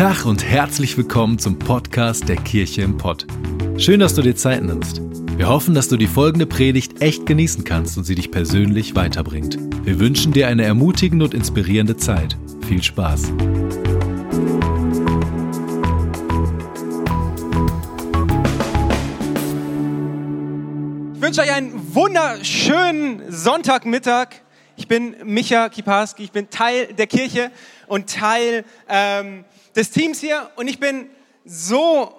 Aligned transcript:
Tag 0.00 0.24
und 0.24 0.42
herzlich 0.42 0.96
willkommen 0.96 1.38
zum 1.38 1.58
Podcast 1.58 2.26
der 2.26 2.36
Kirche 2.36 2.80
im 2.80 2.96
Pott. 2.96 3.26
Schön, 3.76 4.00
dass 4.00 4.14
du 4.14 4.22
dir 4.22 4.34
Zeit 4.34 4.62
nimmst. 4.62 5.02
Wir 5.36 5.46
hoffen, 5.46 5.74
dass 5.74 5.88
du 5.88 5.98
die 5.98 6.06
folgende 6.06 6.46
Predigt 6.46 7.02
echt 7.02 7.26
genießen 7.26 7.64
kannst 7.64 7.98
und 7.98 8.04
sie 8.04 8.14
dich 8.14 8.30
persönlich 8.30 8.96
weiterbringt. 8.96 9.58
Wir 9.84 10.00
wünschen 10.00 10.32
dir 10.32 10.48
eine 10.48 10.64
ermutigende 10.64 11.26
und 11.26 11.34
inspirierende 11.34 11.98
Zeit. 11.98 12.34
Viel 12.66 12.82
Spaß. 12.82 13.24
Ich 21.14 21.20
wünsche 21.20 21.42
euch 21.42 21.52
einen 21.52 21.94
wunderschönen 21.94 23.30
Sonntagmittag. 23.30 24.28
Ich 24.76 24.88
bin 24.88 25.14
Micha 25.26 25.68
Kiparski, 25.68 26.22
ich 26.22 26.32
bin 26.32 26.48
Teil 26.48 26.86
der 26.94 27.06
Kirche 27.06 27.50
und 27.86 28.08
Teil 28.08 28.64
ähm, 28.88 29.44
des 29.74 29.90
Teams 29.90 30.20
hier 30.20 30.50
und 30.56 30.68
ich 30.68 30.80
bin 30.80 31.08
so 31.44 32.14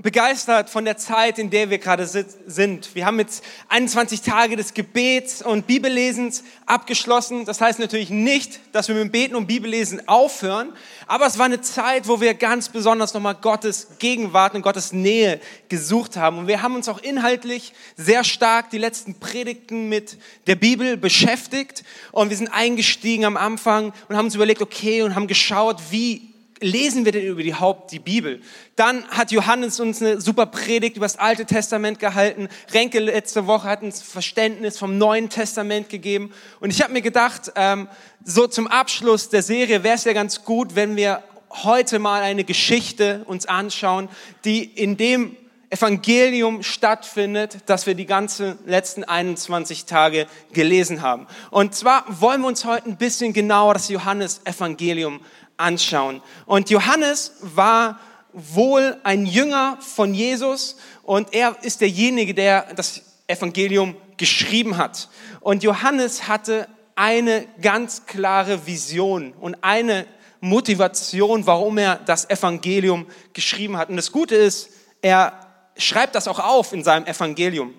begeistert 0.00 0.70
von 0.70 0.84
der 0.86 0.96
Zeit, 0.96 1.38
in 1.38 1.50
der 1.50 1.68
wir 1.68 1.78
gerade 1.78 2.06
sind. 2.06 2.94
Wir 2.94 3.04
haben 3.04 3.18
jetzt 3.18 3.44
21 3.68 4.22
Tage 4.22 4.56
des 4.56 4.72
Gebets 4.72 5.42
und 5.42 5.66
Bibellesens 5.66 6.44
abgeschlossen. 6.64 7.44
Das 7.44 7.60
heißt 7.60 7.78
natürlich 7.78 8.08
nicht, 8.08 8.60
dass 8.72 8.88
wir 8.88 8.94
mit 8.94 9.04
dem 9.04 9.10
Beten 9.10 9.34
und 9.34 9.46
Bibellesen 9.46 10.08
aufhören, 10.08 10.72
aber 11.06 11.26
es 11.26 11.38
war 11.38 11.44
eine 11.44 11.60
Zeit, 11.60 12.08
wo 12.08 12.20
wir 12.20 12.32
ganz 12.34 12.70
besonders 12.70 13.12
nochmal 13.12 13.34
Gottes 13.34 13.88
Gegenwart 13.98 14.54
und 14.54 14.62
Gottes 14.62 14.92
Nähe 14.92 15.40
gesucht 15.68 16.16
haben. 16.16 16.38
Und 16.38 16.46
wir 16.46 16.62
haben 16.62 16.74
uns 16.74 16.88
auch 16.88 17.02
inhaltlich 17.02 17.74
sehr 17.96 18.24
stark 18.24 18.70
die 18.70 18.78
letzten 18.78 19.20
Predigten 19.20 19.90
mit 19.90 20.16
der 20.46 20.56
Bibel 20.56 20.96
beschäftigt 20.96 21.84
und 22.12 22.30
wir 22.30 22.36
sind 22.36 22.48
eingestiegen 22.48 23.26
am 23.26 23.36
Anfang 23.36 23.92
und 24.08 24.16
haben 24.16 24.26
uns 24.26 24.34
überlegt, 24.34 24.62
okay, 24.62 25.02
und 25.02 25.14
haben 25.14 25.26
geschaut, 25.26 25.80
wie 25.90 26.31
lesen 26.62 27.04
wir 27.04 27.12
denn 27.12 27.26
über 27.26 27.42
die 27.42 27.54
Haupt 27.54 27.92
die 27.92 27.98
Bibel? 27.98 28.40
Dann 28.76 29.06
hat 29.08 29.30
Johannes 29.30 29.80
uns 29.80 30.00
eine 30.00 30.20
super 30.20 30.46
Predigt 30.46 30.96
über 30.96 31.04
das 31.04 31.18
Alte 31.18 31.44
Testament 31.44 31.98
gehalten. 31.98 32.48
Renke 32.72 33.00
letzte 33.00 33.46
Woche 33.46 33.68
hat 33.68 33.82
uns 33.82 34.00
Verständnis 34.00 34.78
vom 34.78 34.96
Neuen 34.98 35.28
Testament 35.28 35.88
gegeben. 35.88 36.32
Und 36.60 36.70
ich 36.70 36.82
habe 36.82 36.92
mir 36.92 37.02
gedacht, 37.02 37.52
ähm, 37.56 37.88
so 38.24 38.46
zum 38.46 38.66
Abschluss 38.66 39.28
der 39.28 39.42
Serie 39.42 39.82
wäre 39.82 39.96
es 39.96 40.04
ja 40.04 40.12
ganz 40.12 40.44
gut, 40.44 40.74
wenn 40.74 40.96
wir 40.96 41.22
heute 41.50 41.98
mal 41.98 42.22
eine 42.22 42.44
Geschichte 42.44 43.24
uns 43.26 43.46
anschauen, 43.46 44.08
die 44.44 44.64
in 44.64 44.96
dem 44.96 45.36
Evangelium 45.72 46.62
stattfindet, 46.62 47.60
das 47.64 47.86
wir 47.86 47.94
die 47.94 48.04
ganzen 48.04 48.58
letzten 48.66 49.04
21 49.04 49.86
Tage 49.86 50.26
gelesen 50.52 51.00
haben. 51.00 51.26
Und 51.50 51.74
zwar 51.74 52.04
wollen 52.20 52.42
wir 52.42 52.48
uns 52.48 52.66
heute 52.66 52.90
ein 52.90 52.98
bisschen 52.98 53.32
genauer 53.32 53.72
das 53.72 53.88
Johannes 53.88 54.42
Evangelium 54.44 55.20
anschauen. 55.62 56.20
Und 56.46 56.70
Johannes 56.70 57.32
war 57.40 58.00
wohl 58.32 58.96
ein 59.02 59.26
Jünger 59.26 59.78
von 59.80 60.14
Jesus 60.14 60.76
und 61.02 61.32
er 61.32 61.56
ist 61.62 61.80
derjenige, 61.80 62.34
der 62.34 62.74
das 62.74 63.02
Evangelium 63.26 63.96
geschrieben 64.16 64.76
hat. 64.76 65.08
Und 65.40 65.62
Johannes 65.62 66.28
hatte 66.28 66.68
eine 66.94 67.46
ganz 67.60 68.06
klare 68.06 68.66
Vision 68.66 69.32
und 69.40 69.56
eine 69.62 70.06
Motivation, 70.40 71.46
warum 71.46 71.78
er 71.78 71.96
das 71.96 72.28
Evangelium 72.28 73.06
geschrieben 73.32 73.76
hat. 73.76 73.88
Und 73.88 73.96
das 73.96 74.12
Gute 74.12 74.34
ist, 74.34 74.70
er 75.00 75.32
schreibt 75.76 76.14
das 76.14 76.28
auch 76.28 76.38
auf 76.38 76.72
in 76.72 76.84
seinem 76.84 77.06
Evangelium. 77.06 77.74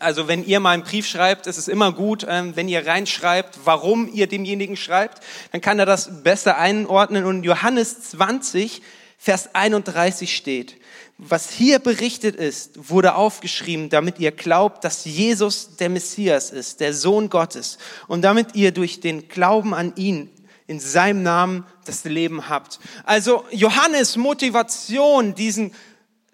Also 0.00 0.28
wenn 0.28 0.44
ihr 0.44 0.60
mal 0.60 0.70
einen 0.70 0.84
Brief 0.84 1.06
schreibt, 1.06 1.46
ist 1.46 1.58
es 1.58 1.68
immer 1.68 1.92
gut, 1.92 2.24
ähm, 2.28 2.54
wenn 2.54 2.68
ihr 2.68 2.86
reinschreibt, 2.86 3.60
warum 3.64 4.08
ihr 4.12 4.28
demjenigen 4.28 4.76
schreibt, 4.76 5.22
dann 5.50 5.60
kann 5.60 5.78
er 5.78 5.86
das 5.86 6.22
besser 6.22 6.56
einordnen. 6.56 7.24
Und 7.24 7.42
Johannes 7.42 8.10
20, 8.10 8.82
Vers 9.18 9.54
31 9.54 10.34
steht, 10.34 10.76
was 11.18 11.50
hier 11.50 11.78
berichtet 11.78 12.36
ist, 12.36 12.90
wurde 12.90 13.14
aufgeschrieben, 13.14 13.88
damit 13.88 14.18
ihr 14.18 14.32
glaubt, 14.32 14.84
dass 14.84 15.04
Jesus 15.04 15.76
der 15.76 15.88
Messias 15.88 16.50
ist, 16.50 16.80
der 16.80 16.94
Sohn 16.94 17.28
Gottes, 17.28 17.78
und 18.08 18.22
damit 18.22 18.54
ihr 18.54 18.72
durch 18.72 19.00
den 19.00 19.28
Glauben 19.28 19.74
an 19.74 19.92
ihn 19.96 20.30
in 20.66 20.80
seinem 20.80 21.22
Namen 21.22 21.66
das 21.84 22.04
Leben 22.04 22.48
habt. 22.48 22.80
Also 23.04 23.44
Johannes 23.50 24.16
Motivation, 24.16 25.34
diesen 25.34 25.72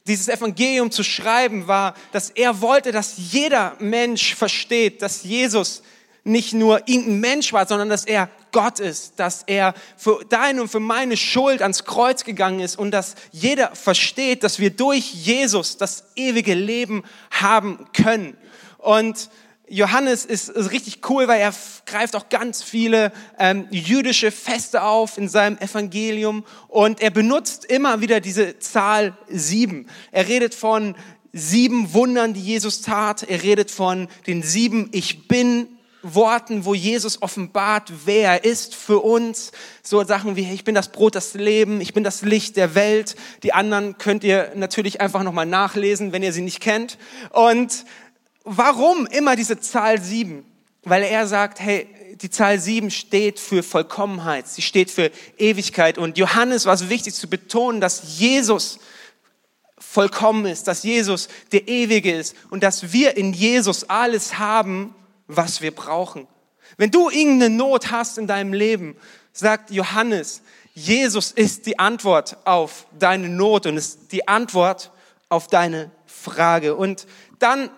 dieses 0.09 0.29
Evangelium 0.29 0.91
zu 0.91 1.05
schreiben, 1.05 1.69
war, 1.69 1.95
dass 2.13 2.31
er 2.31 2.61
wollte, 2.61 2.93
dass 2.93 3.15
jeder 3.17 3.77
Mensch 3.79 4.35
versteht, 4.35 5.03
dass 5.03 5.23
Jesus 5.23 5.83
nicht 6.25 6.53
nur 6.53 6.87
irgendein 6.87 7.21
Mensch 7.21 7.53
war, 7.53 7.67
sondern 7.67 7.89
dass 7.89 8.05
er 8.05 8.29
Gott 8.53 8.81
ist, 8.81 9.15
dass 9.19 9.43
er 9.47 9.75
für 9.97 10.25
deine 10.29 10.63
und 10.63 10.69
für 10.69 10.81
meine 10.81 11.17
Schuld 11.17 11.63
ans 11.63 11.85
Kreuz 11.85 12.25
gegangen 12.25 12.61
ist 12.61 12.79
und 12.79 12.91
dass 12.91 13.15
jeder 13.31 13.75
versteht, 13.75 14.43
dass 14.43 14.59
wir 14.59 14.71
durch 14.71 15.13
Jesus 15.13 15.77
das 15.77 16.05
ewige 16.17 16.55
Leben 16.55 17.05
haben 17.31 17.87
können. 17.93 18.37
Und 18.79 19.31
Johannes 19.71 20.25
ist, 20.25 20.49
ist, 20.49 20.71
richtig 20.71 21.01
cool, 21.09 21.29
weil 21.29 21.41
er 21.41 21.55
greift 21.87 22.17
auch 22.17 22.29
ganz 22.29 22.63
viele 22.63 23.13
ähm, 23.39 23.67
jüdische 23.71 24.31
Feste 24.31 24.83
auf 24.83 25.19
in 25.19 25.29
seinem 25.29 25.59
Evangelium 25.59 26.45
und 26.69 27.01
er 27.01 27.11
benutzt 27.11 27.65
immer 27.65 28.01
wieder 28.01 28.21
diese 28.21 28.59
Zahl 28.59 29.17
sieben. 29.29 29.87
Er 30.11 30.29
redet 30.29 30.55
von 30.55 30.95
sieben 31.33 31.93
Wundern, 31.93 32.35
die 32.35 32.41
Jesus 32.41 32.83
tat. 32.83 33.23
Er 33.23 33.43
redet 33.43 33.71
von 33.71 34.09
den 34.27 34.43
sieben 34.43 34.89
Ich 34.93 35.29
bin 35.29 35.69
Worten, 36.03 36.65
wo 36.65 36.75
Jesus 36.75 37.23
offenbart, 37.23 37.93
wer 38.05 38.31
er 38.31 38.45
ist 38.45 38.75
für 38.75 39.01
uns. 39.01 39.51
So 39.83 40.03
Sachen 40.05 40.37
wie, 40.37 40.51
ich 40.53 40.65
bin 40.65 40.75
das 40.75 40.93
Brot 40.93 41.17
das 41.17 41.35
Leben, 41.35 41.81
ich 41.81 41.93
bin 41.93 42.05
das 42.05 42.23
Licht 42.23 42.57
der 42.57 42.75
Welt. 42.75 43.17
Die 43.43 43.53
anderen 43.53 43.99
könnt 43.99 44.23
ihr 44.23 44.53
natürlich 44.55 45.01
einfach 45.01 45.23
nochmal 45.25 45.47
nachlesen, 45.47 46.13
wenn 46.13 46.23
ihr 46.23 46.33
sie 46.33 46.43
nicht 46.43 46.61
kennt. 46.61 46.99
Und 47.31 47.85
warum 48.49 49.07
immer 49.07 49.37
diese 49.37 49.61
Zahl 49.61 50.01
sieben? 50.01 50.45
Weil 50.83 51.03
er 51.03 51.27
sagt, 51.27 51.61
hey, 51.61 51.87
die 52.17 52.31
Zahl 52.31 52.59
sieben 52.59 52.91
steht 52.91 53.39
für 53.39 53.63
Vollkommenheit, 53.63 54.49
sie 54.49 54.63
steht 54.63 54.91
für 54.91 55.11
Ewigkeit. 55.37 55.99
Und 55.99 56.19
Johannes 56.19 56.67
war 56.67 56.75
es 56.75 56.89
wichtig 56.89 57.15
zu 57.15 57.29
betonen, 57.29 57.81
dass 57.81 58.19
Jesus 58.19 58.81
vollkommen 59.79 60.47
ist, 60.47 60.67
dass 60.67 60.83
Jesus 60.83 61.29
der 61.53 61.69
Ewige 61.69 62.13
ist 62.13 62.35
und 62.51 62.63
dass 62.63 62.93
wir 62.93 63.17
in 63.17 63.33
Jesus 63.33 63.89
alles 63.89 64.39
haben, 64.39 64.95
was 65.27 65.61
wir 65.61 65.75
brauchen. 65.75 66.27
Wenn 66.77 66.91
du 66.91 67.11
irgendeine 67.11 67.55
Not 67.55 67.91
hast 67.91 68.19
in 68.19 68.27
deinem 68.27 68.53
Leben, 68.53 68.97
sagt 69.33 69.71
Johannes, 69.71 70.43
Jesus 70.75 71.33
ist 71.33 71.67
die 71.67 71.79
Antwort 71.79 72.37
auf 72.45 72.87
deine 72.99 73.29
Not 73.29 73.67
und 73.67 73.77
ist 73.77 74.13
die 74.13 74.27
Antwort 74.27 74.91
auf 75.29 75.49
deine 75.49 75.91
Frage. 76.07 76.75
Und 76.77 77.07
dann 77.39 77.71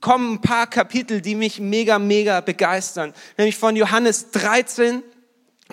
kommen 0.00 0.34
ein 0.34 0.40
paar 0.40 0.66
Kapitel, 0.66 1.20
die 1.20 1.34
mich 1.34 1.60
mega, 1.60 1.98
mega 1.98 2.40
begeistern. 2.40 3.14
Nämlich 3.36 3.56
von 3.56 3.76
Johannes 3.76 4.30
13 4.30 5.02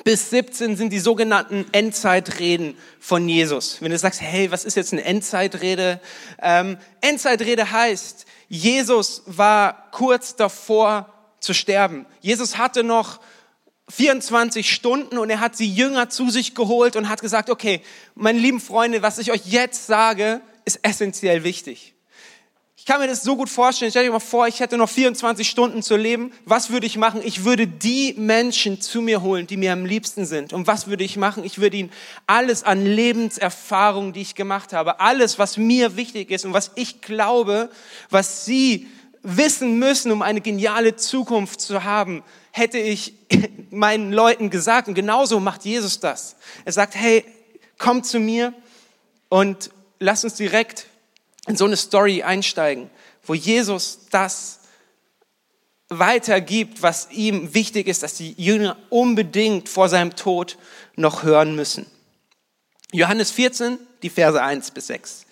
bis 0.04 0.32
17 0.32 0.76
sind 0.76 0.92
die 0.92 1.00
sogenannten 1.00 1.66
Endzeitreden 1.72 2.76
von 3.00 3.30
Jesus. 3.30 3.82
Wenn 3.82 3.92
du 3.92 3.98
sagst, 3.98 4.22
hey, 4.22 4.52
was 4.52 4.66
ist 4.66 4.76
jetzt 4.76 4.92
eine 4.92 5.04
Endzeitrede? 5.04 6.02
Ähm, 6.42 6.78
Endzeitrede 7.02 7.72
heißt, 7.72 8.26
Jesus 8.50 9.24
war 9.28 9.92
kurz 9.92 10.36
davor 10.36 11.14
zu 11.40 11.54
sterben. 11.54 12.06
Jesus 12.22 12.58
hatte 12.58 12.84
noch 12.84 13.20
24 13.90 14.74
Stunden 14.74 15.18
und 15.18 15.30
er 15.30 15.40
hat 15.40 15.60
die 15.60 15.74
Jünger 15.74 16.10
zu 16.10 16.30
sich 16.30 16.56
geholt 16.56 16.96
und 16.96 17.10
hat 17.10 17.22
gesagt, 17.22 17.50
okay, 17.50 17.82
meine 18.16 18.40
lieben 18.40 18.60
Freunde, 18.60 19.02
was 19.02 19.20
ich 19.20 19.32
euch 19.32 19.46
jetzt 19.46 19.86
sage, 19.86 20.42
ist 20.66 20.80
essentiell 20.82 21.44
wichtig. 21.44 21.94
Ich 22.84 22.88
kann 22.88 23.00
mir 23.00 23.08
das 23.08 23.24
so 23.24 23.38
gut 23.38 23.48
vorstellen. 23.48 23.92
Stell 23.92 24.04
dir 24.04 24.12
mal 24.12 24.20
vor, 24.20 24.46
ich 24.46 24.60
hätte 24.60 24.78
noch 24.78 24.90
24 24.90 25.50
Stunden 25.50 25.82
zu 25.82 25.96
leben. 25.96 26.34
Was 26.44 26.70
würde 26.70 26.86
ich 26.86 26.98
machen? 26.98 27.22
Ich 27.24 27.46
würde 27.46 27.66
die 27.66 28.14
Menschen 28.18 28.82
zu 28.82 29.02
mir 29.02 29.22
holen, 29.22 29.48
die 29.48 29.56
mir 29.56 29.72
am 29.72 29.86
liebsten 29.86 30.26
sind. 30.26 30.52
Und 30.52 30.68
was 30.68 30.88
würde 30.88 31.06
ich 31.06 31.16
machen? 31.16 31.46
Ich 31.46 31.60
würde 31.60 31.78
ihnen 31.78 31.94
alles 32.28 32.66
an 32.66 32.86
Lebenserfahrung, 32.86 34.12
die 34.12 34.20
ich 34.20 34.36
gemacht 34.36 34.74
habe, 34.74 35.00
alles, 35.00 35.40
was 35.40 35.56
mir 35.56 35.96
wichtig 35.96 36.30
ist 36.30 36.44
und 36.44 36.52
was 36.52 36.72
ich 36.76 37.00
glaube, 37.00 37.70
was 38.10 38.44
sie 38.44 38.90
wissen 39.22 39.80
müssen, 39.80 40.12
um 40.12 40.22
eine 40.22 40.42
geniale 40.42 40.98
Zukunft 40.98 41.62
zu 41.62 41.86
haben, 41.86 42.22
hätte 42.52 42.80
ich 42.80 43.14
meinen 43.70 44.12
Leuten 44.12 44.50
gesagt. 44.50 44.90
Und 44.90 44.96
genauso 44.96 45.40
macht 45.40 45.64
Jesus 45.64 46.02
das. 46.02 46.36
Er 46.66 46.74
sagt, 46.74 46.96
hey, 46.96 47.24
komm 47.78 48.04
zu 48.04 48.20
mir 48.20 48.54
und 49.30 49.70
lass 50.00 50.26
uns 50.26 50.34
direkt 50.34 50.88
in 51.48 51.58
so 51.58 51.66
eine 51.66 51.78
Story 51.78 52.24
einsteigen, 52.24 52.90
wo 53.24 53.34
Jesus 53.34 54.00
das 54.12 54.60
weitergibt, 55.90 56.82
was 56.82 57.10
ihm 57.12 57.54
wichtig 57.54 57.88
ist, 57.88 58.04
dass 58.04 58.16
die 58.16 58.34
Jünger 58.38 58.78
unbedingt 58.90 59.70
vor 59.70 59.90
seinem 59.90 60.16
Tod 60.16 60.58
noch 60.96 61.24
hören 61.24 61.56
müssen. 61.56 61.86
Johannes 62.92 63.32
14, 63.32 63.78
die 64.02 64.10
Verse 64.10 64.42
1 64.42 64.72
bis 64.72 64.88
6. 64.88 65.26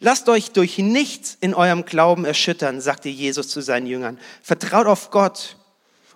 Lasst 0.00 0.28
euch 0.28 0.50
durch 0.50 0.78
nichts 0.78 1.36
in 1.40 1.54
eurem 1.54 1.84
Glauben 1.84 2.24
erschüttern, 2.24 2.80
sagte 2.80 3.08
Jesus 3.08 3.48
zu 3.48 3.60
seinen 3.60 3.86
Jüngern. 3.86 4.18
Vertraut 4.42 4.86
auf 4.86 5.10
Gott 5.10 5.56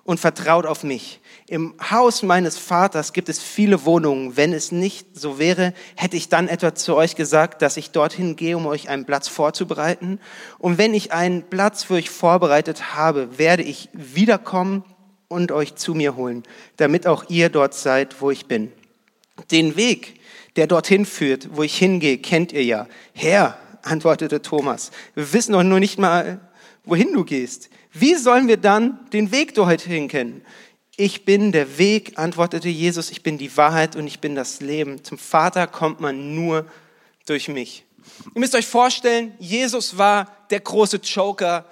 und 0.05 0.19
vertraut 0.19 0.67
auf 0.67 0.83
mich. 0.83 1.21
Im 1.51 1.75
Haus 1.91 2.23
meines 2.23 2.59
Vaters 2.59 3.15
gibt 3.15 3.31
es 3.31 3.41
viele 3.41 3.87
Wohnungen. 3.87 4.37
Wenn 4.37 4.53
es 4.53 4.71
nicht 4.71 5.19
so 5.19 5.39
wäre, 5.39 5.73
hätte 5.97 6.15
ich 6.19 6.29
dann 6.29 6.47
etwa 6.47 6.75
zu 6.75 6.95
euch 6.95 7.17
gesagt, 7.17 7.63
dass 7.63 7.79
ich 7.79 7.91
dorthin 7.91 8.37
gehe, 8.37 8.55
um 8.55 8.67
euch 8.67 8.91
einen 8.91 9.07
Platz 9.07 9.29
vorzubereiten. 9.29 10.21
Und 10.59 10.77
wenn 10.77 10.93
ich 10.93 11.13
einen 11.15 11.45
Platz 11.45 11.85
für 11.85 11.95
euch 11.95 12.11
vorbereitet 12.11 12.95
habe, 12.95 13.39
werde 13.39 13.63
ich 13.63 13.89
wiederkommen 13.95 14.85
und 15.29 15.51
euch 15.51 15.75
zu 15.75 15.95
mir 15.95 16.17
holen, 16.17 16.43
damit 16.77 17.07
auch 17.07 17.31
ihr 17.31 17.49
dort 17.49 17.73
seid, 17.73 18.21
wo 18.21 18.31
ich 18.31 18.45
bin. 18.45 18.71
Den 19.51 19.75
Weg, 19.75 20.21
der 20.57 20.67
dorthin 20.67 21.07
führt, 21.07 21.49
wo 21.57 21.63
ich 21.63 21.79
hingehe, 21.79 22.19
kennt 22.19 22.53
ihr 22.53 22.65
ja. 22.65 22.87
Herr, 23.15 23.57
antwortete 23.83 24.43
Thomas, 24.43 24.91
wir 25.15 25.33
wissen 25.33 25.53
doch 25.55 25.63
nur 25.63 25.81
nicht 25.81 25.99
mal, 25.99 26.41
wohin 26.85 27.11
du 27.15 27.25
gehst. 27.25 27.71
Wie 27.93 28.17
sollen 28.17 28.49
wir 28.49 28.59
dann 28.59 28.99
den 29.15 29.33
Weg 29.33 29.55
dorthin 29.55 30.09
kennen? 30.09 30.43
Ich 31.01 31.25
bin 31.25 31.53
der 31.53 31.79
Weg, 31.79 32.19
antwortete 32.19 32.69
Jesus, 32.69 33.13
ich 33.13 33.23
bin 33.23 33.39
die 33.39 33.57
Wahrheit 33.57 33.95
und 33.95 34.09
ich 34.09 34.19
bin 34.19 34.35
das 34.35 34.59
Leben. 34.59 35.05
Zum 35.05 35.17
Vater 35.17 35.69
kommt 35.69 36.01
man 36.01 36.35
nur 36.35 36.67
durch 37.25 37.47
mich. 37.47 37.85
Ihr 38.35 38.41
müsst 38.41 38.57
euch 38.57 38.67
vorstellen, 38.67 39.33
Jesus 39.39 39.97
war 39.97 40.27
der 40.51 40.59
große 40.59 40.97
Joker 40.97 41.65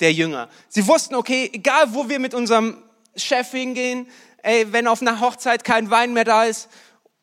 der 0.00 0.12
Jünger. 0.12 0.48
Sie 0.68 0.84
wussten, 0.88 1.14
okay, 1.14 1.48
egal 1.52 1.94
wo 1.94 2.08
wir 2.08 2.18
mit 2.18 2.34
unserem 2.34 2.82
Chef 3.14 3.52
hingehen, 3.52 4.08
ey, 4.42 4.72
wenn 4.72 4.88
auf 4.88 5.00
einer 5.00 5.20
Hochzeit 5.20 5.62
kein 5.62 5.88
Wein 5.92 6.12
mehr 6.12 6.24
da 6.24 6.42
ist, 6.42 6.68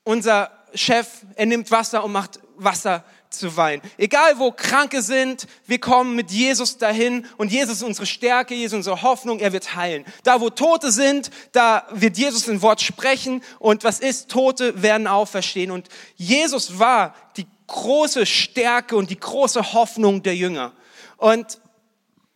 unser 0.06 0.50
Chef, 0.76 1.26
er 1.36 1.46
nimmt 1.46 1.72
Wasser 1.72 2.06
und 2.06 2.14
macht 2.14 2.40
Wasser 2.56 3.04
zu 3.30 3.56
weinen. 3.58 3.82
Egal 3.98 4.40
wo 4.40 4.52
Kranke 4.52 5.02
sind, 5.02 5.48
wir 5.66 5.80
kommen 5.80 6.16
mit 6.16 6.32
Jesus 6.32 6.78
dahin 6.78 7.26
und 7.38 7.52
Jesus 7.52 7.78
ist 7.78 7.84
unsere 7.84 8.06
Stärke, 8.06 8.56
Jesus 8.56 8.74
ist 8.74 8.78
unsere 8.78 9.02
Hoffnung, 9.02 9.40
er 9.40 9.54
wird 9.54 9.76
heilen. 9.76 10.06
Da 10.24 10.42
wo 10.42 10.50
Tote 10.50 10.92
sind, 10.92 11.30
da 11.52 11.88
wird 11.92 12.18
Jesus 12.18 12.48
ein 12.48 12.62
Wort 12.62 12.82
sprechen 12.82 13.44
und 13.60 13.84
was 13.84 14.00
ist? 14.00 14.30
Tote 14.30 14.82
werden 14.82 15.08
auferstehen 15.08 15.72
und 15.72 15.88
Jesus 16.16 16.80
war 16.80 17.16
die 17.38 17.48
große 17.68 18.26
Stärke 18.26 18.96
und 18.96 19.10
die 19.10 19.20
große 19.20 19.74
Hoffnung 19.74 20.24
der 20.24 20.36
Jünger. 20.36 20.74
Und 21.18 21.60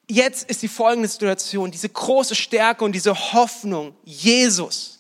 jetzt 0.08 0.50
ist 0.50 0.62
die 0.62 0.68
folgende 0.68 1.08
Situation, 1.08 1.72
diese 1.72 1.90
große 1.90 2.36
Stärke 2.36 2.84
und 2.84 2.92
diese 2.92 3.34
Hoffnung, 3.34 3.96
Jesus, 4.04 5.00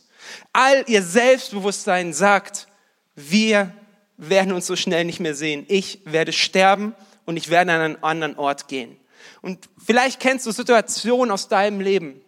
all 0.53 0.83
ihr 0.88 1.03
Selbstbewusstsein 1.03 2.13
sagt, 2.13 2.67
wir 3.15 3.73
werden 4.21 4.53
uns 4.53 4.68
so 4.68 4.75
schnell 4.75 5.03
nicht 5.03 5.19
mehr 5.19 5.33
sehen. 5.33 5.65
Ich 5.68 6.00
werde 6.06 6.31
sterben 6.31 6.94
und 7.25 7.38
ich 7.38 7.50
werde 7.50 7.73
an 7.73 7.81
einen 7.81 8.03
anderen 8.03 8.38
Ort 8.38 8.68
gehen. 8.68 8.97
Und 9.41 9.68
vielleicht 9.83 10.19
kennst 10.19 10.45
du 10.45 10.51
Situationen 10.51 11.31
aus 11.31 11.47
deinem 11.47 11.81
Leben, 11.81 12.21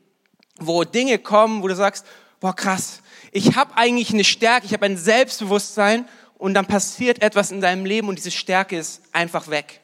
wo 0.60 0.84
Dinge 0.84 1.20
kommen, 1.20 1.62
wo 1.62 1.68
du 1.68 1.76
sagst, 1.76 2.06
boah 2.40 2.56
krass, 2.56 3.02
ich 3.32 3.56
habe 3.56 3.78
eigentlich 3.78 4.12
eine 4.12 4.24
Stärke, 4.24 4.66
ich 4.66 4.74
habe 4.74 4.86
ein 4.86 4.98
Selbstbewusstsein 4.98 6.08
und 6.38 6.56
dann 6.56 6.66
passiert 6.66 7.22
etwas 7.22 7.52
in 7.52 7.62
deinem 7.62 7.86
Leben 7.86 8.08
und 8.08 8.18
diese 8.18 8.32
Stärke 8.32 8.76
ist 8.76 9.02
einfach 9.12 9.50
weg. 9.50 9.82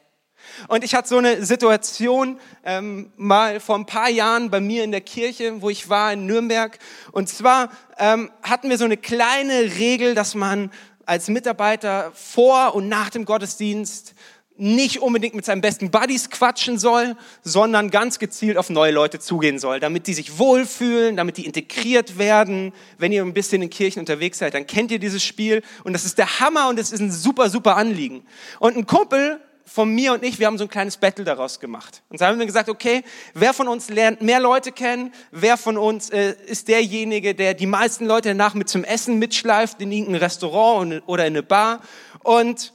Und 0.68 0.84
ich 0.84 0.94
hatte 0.94 1.08
so 1.08 1.18
eine 1.18 1.44
Situation 1.44 2.38
ähm, 2.64 3.12
mal 3.16 3.60
vor 3.60 3.76
ein 3.76 3.86
paar 3.86 4.08
Jahren 4.08 4.50
bei 4.50 4.60
mir 4.60 4.84
in 4.84 4.90
der 4.90 5.00
Kirche, 5.00 5.62
wo 5.62 5.70
ich 5.70 5.88
war 5.88 6.12
in 6.12 6.26
Nürnberg. 6.26 6.78
Und 7.12 7.28
zwar 7.28 7.70
ähm, 7.98 8.30
hatten 8.42 8.68
wir 8.68 8.78
so 8.78 8.84
eine 8.84 8.96
kleine 8.96 9.76
Regel, 9.78 10.14
dass 10.14 10.34
man 10.34 10.70
als 11.10 11.26
Mitarbeiter 11.26 12.12
vor 12.14 12.76
und 12.76 12.88
nach 12.88 13.10
dem 13.10 13.24
Gottesdienst 13.24 14.14
nicht 14.56 15.00
unbedingt 15.00 15.34
mit 15.34 15.44
seinen 15.44 15.60
besten 15.60 15.90
Buddies 15.90 16.30
quatschen 16.30 16.78
soll, 16.78 17.16
sondern 17.42 17.90
ganz 17.90 18.20
gezielt 18.20 18.56
auf 18.56 18.70
neue 18.70 18.92
Leute 18.92 19.18
zugehen 19.18 19.58
soll, 19.58 19.80
damit 19.80 20.06
die 20.06 20.14
sich 20.14 20.38
wohlfühlen, 20.38 21.16
damit 21.16 21.36
die 21.36 21.46
integriert 21.46 22.16
werden. 22.16 22.72
Wenn 22.96 23.10
ihr 23.10 23.24
ein 23.24 23.34
bisschen 23.34 23.60
in 23.60 23.70
Kirchen 23.70 23.98
unterwegs 23.98 24.38
seid, 24.38 24.54
dann 24.54 24.68
kennt 24.68 24.92
ihr 24.92 25.00
dieses 25.00 25.24
Spiel 25.24 25.62
und 25.82 25.94
das 25.94 26.04
ist 26.04 26.16
der 26.16 26.38
Hammer 26.38 26.68
und 26.68 26.78
es 26.78 26.92
ist 26.92 27.00
ein 27.00 27.10
super, 27.10 27.50
super 27.50 27.76
Anliegen. 27.76 28.24
Und 28.60 28.76
ein 28.76 28.86
Kumpel 28.86 29.40
von 29.72 29.88
mir 29.88 30.12
und 30.12 30.24
ich, 30.24 30.40
wir 30.40 30.48
haben 30.48 30.58
so 30.58 30.64
ein 30.64 30.68
kleines 30.68 30.96
Battle 30.96 31.24
daraus 31.24 31.60
gemacht. 31.60 32.02
Und 32.08 32.18
so 32.18 32.26
haben 32.26 32.40
wir 32.40 32.46
gesagt, 32.46 32.68
okay, 32.68 33.04
wer 33.34 33.54
von 33.54 33.68
uns 33.68 33.88
lernt 33.88 34.20
mehr 34.20 34.40
Leute 34.40 34.72
kennen? 34.72 35.12
Wer 35.30 35.56
von 35.56 35.78
uns 35.78 36.10
äh, 36.10 36.34
ist 36.46 36.66
derjenige, 36.66 37.36
der 37.36 37.54
die 37.54 37.66
meisten 37.66 38.04
Leute 38.04 38.30
danach 38.30 38.54
mit 38.54 38.68
zum 38.68 38.82
Essen 38.82 39.20
mitschleift 39.20 39.80
in 39.80 39.92
irgendein 39.92 40.16
Restaurant 40.16 41.02
oder 41.06 41.24
in 41.24 41.34
eine 41.34 41.44
Bar? 41.44 41.82
Und 42.24 42.72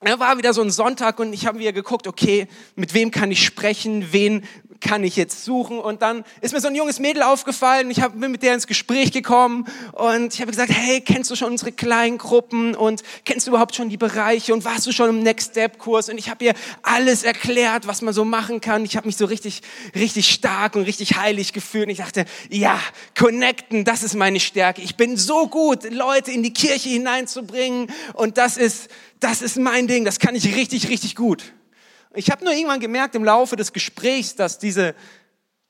er 0.00 0.18
war 0.18 0.36
wieder 0.36 0.52
so 0.52 0.62
ein 0.62 0.70
Sonntag 0.70 1.20
und 1.20 1.32
ich 1.32 1.46
habe 1.46 1.60
wieder 1.60 1.72
geguckt, 1.72 2.08
okay, 2.08 2.48
mit 2.74 2.92
wem 2.92 3.12
kann 3.12 3.30
ich 3.30 3.44
sprechen, 3.44 4.08
wen 4.10 4.44
kann 4.80 5.04
ich 5.04 5.16
jetzt 5.16 5.44
suchen? 5.44 5.78
Und 5.78 6.02
dann 6.02 6.24
ist 6.40 6.52
mir 6.52 6.60
so 6.60 6.68
ein 6.68 6.74
junges 6.74 7.00
Mädel 7.00 7.22
aufgefallen. 7.22 7.90
Ich 7.90 8.00
hab, 8.00 8.18
bin 8.18 8.30
mit 8.30 8.42
der 8.42 8.54
ins 8.54 8.66
Gespräch 8.66 9.12
gekommen 9.12 9.66
und 9.92 10.34
ich 10.34 10.40
habe 10.40 10.50
gesagt, 10.50 10.70
hey, 10.72 11.00
kennst 11.00 11.30
du 11.30 11.36
schon 11.36 11.50
unsere 11.50 11.72
kleinen 11.72 12.18
Gruppen 12.18 12.74
und 12.74 13.02
kennst 13.24 13.46
du 13.46 13.50
überhaupt 13.50 13.74
schon 13.74 13.88
die 13.88 13.96
Bereiche 13.96 14.52
und 14.54 14.64
warst 14.64 14.86
du 14.86 14.92
schon 14.92 15.08
im 15.10 15.22
Next 15.22 15.52
Step 15.52 15.78
Kurs? 15.78 16.08
Und 16.08 16.18
ich 16.18 16.30
habe 16.30 16.44
ihr 16.44 16.54
alles 16.82 17.22
erklärt, 17.22 17.86
was 17.86 18.02
man 18.02 18.14
so 18.14 18.24
machen 18.24 18.60
kann. 18.60 18.84
Ich 18.84 18.96
habe 18.96 19.06
mich 19.06 19.16
so 19.16 19.26
richtig, 19.26 19.62
richtig 19.94 20.32
stark 20.32 20.76
und 20.76 20.82
richtig 20.82 21.16
heilig 21.16 21.52
gefühlt. 21.52 21.86
Und 21.86 21.90
ich 21.90 21.98
dachte, 21.98 22.24
ja, 22.50 22.78
connecten, 23.18 23.84
das 23.84 24.02
ist 24.02 24.14
meine 24.14 24.40
Stärke. 24.40 24.82
Ich 24.82 24.96
bin 24.96 25.16
so 25.16 25.48
gut, 25.48 25.90
Leute 25.90 26.30
in 26.30 26.42
die 26.42 26.52
Kirche 26.52 26.88
hineinzubringen 26.88 27.90
und 28.14 28.38
das 28.38 28.56
ist, 28.56 28.88
das 29.20 29.42
ist 29.42 29.56
mein 29.56 29.86
Ding. 29.86 30.04
Das 30.04 30.18
kann 30.18 30.34
ich 30.34 30.54
richtig, 30.56 30.88
richtig 30.88 31.16
gut. 31.16 31.52
Ich 32.16 32.30
habe 32.30 32.44
nur 32.44 32.54
irgendwann 32.54 32.80
gemerkt 32.80 33.14
im 33.14 33.24
Laufe 33.24 33.56
des 33.56 33.74
Gesprächs, 33.74 34.34
dass 34.34 34.58
diese 34.58 34.94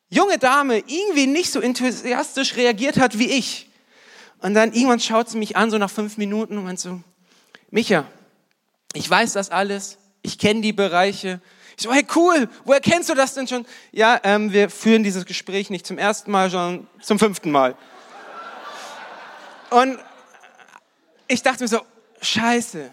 junge 0.09 0.39
Dame 0.39 0.79
irgendwie 0.79 1.27
nicht 1.27 1.51
so 1.51 1.61
enthusiastisch 1.61 2.57
reagiert 2.57 2.99
hat 2.99 3.19
wie 3.19 3.31
ich. 3.31 3.69
Und 4.39 4.55
dann 4.55 4.73
irgendwann 4.73 5.01
schaut 5.01 5.29
sie 5.29 5.39
mich 5.39 5.57
an, 5.57 5.73
so 5.73 5.79
nach 5.79 5.91
fünf 5.91 6.19
Minuten 6.19 6.57
und 6.57 6.65
meint 6.65 6.79
so, 6.79 7.01
Micha, 7.71 8.07
ich 8.93 9.11
weiß 9.11 9.33
das 9.33 9.51
alles, 9.51 9.99
ich 10.23 10.39
kenne 10.39 10.61
die 10.61 10.73
Bereiche. 10.73 11.41
Ich 11.77 11.83
so, 11.83 11.93
hey 11.93 12.07
cool, 12.15 12.49
woher 12.65 12.81
kennst 12.81 13.09
du 13.09 13.15
das 13.15 13.35
denn 13.35 13.49
schon? 13.49 13.67
Ja, 13.91 14.21
ähm, 14.23 14.53
wir 14.53 14.71
führen 14.71 15.03
dieses 15.03 15.27
Gespräch 15.27 15.69
nicht 15.69 15.85
zum 15.85 15.99
ersten 15.99 16.31
Mal, 16.31 16.49
sondern 16.49 16.87
zum 17.03 17.19
fünften 17.19 17.51
Mal. 17.51 17.77
Und 19.71 19.99
ich 21.27 21.43
dachte 21.43 21.65
mir 21.65 21.69
so, 21.69 21.81
scheiße, 22.21 22.93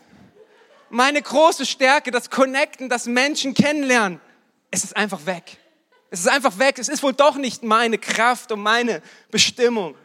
meine 0.93 1.21
große 1.21 1.65
Stärke, 1.65 2.11
das 2.11 2.29
Connecten, 2.29 2.87
das 2.87 3.07
Menschen 3.07 3.55
kennenlernen, 3.55 4.21
es 4.69 4.83
ist 4.83 4.95
einfach 4.95 5.25
weg. 5.25 5.57
Es 6.11 6.19
ist 6.19 6.27
einfach 6.27 6.59
weg. 6.59 6.77
Es 6.77 6.87
ist 6.87 7.01
wohl 7.01 7.13
doch 7.13 7.35
nicht 7.35 7.63
meine 7.63 7.97
Kraft 7.97 8.51
und 8.51 8.61
meine 8.61 9.01
Bestimmung. 9.31 9.95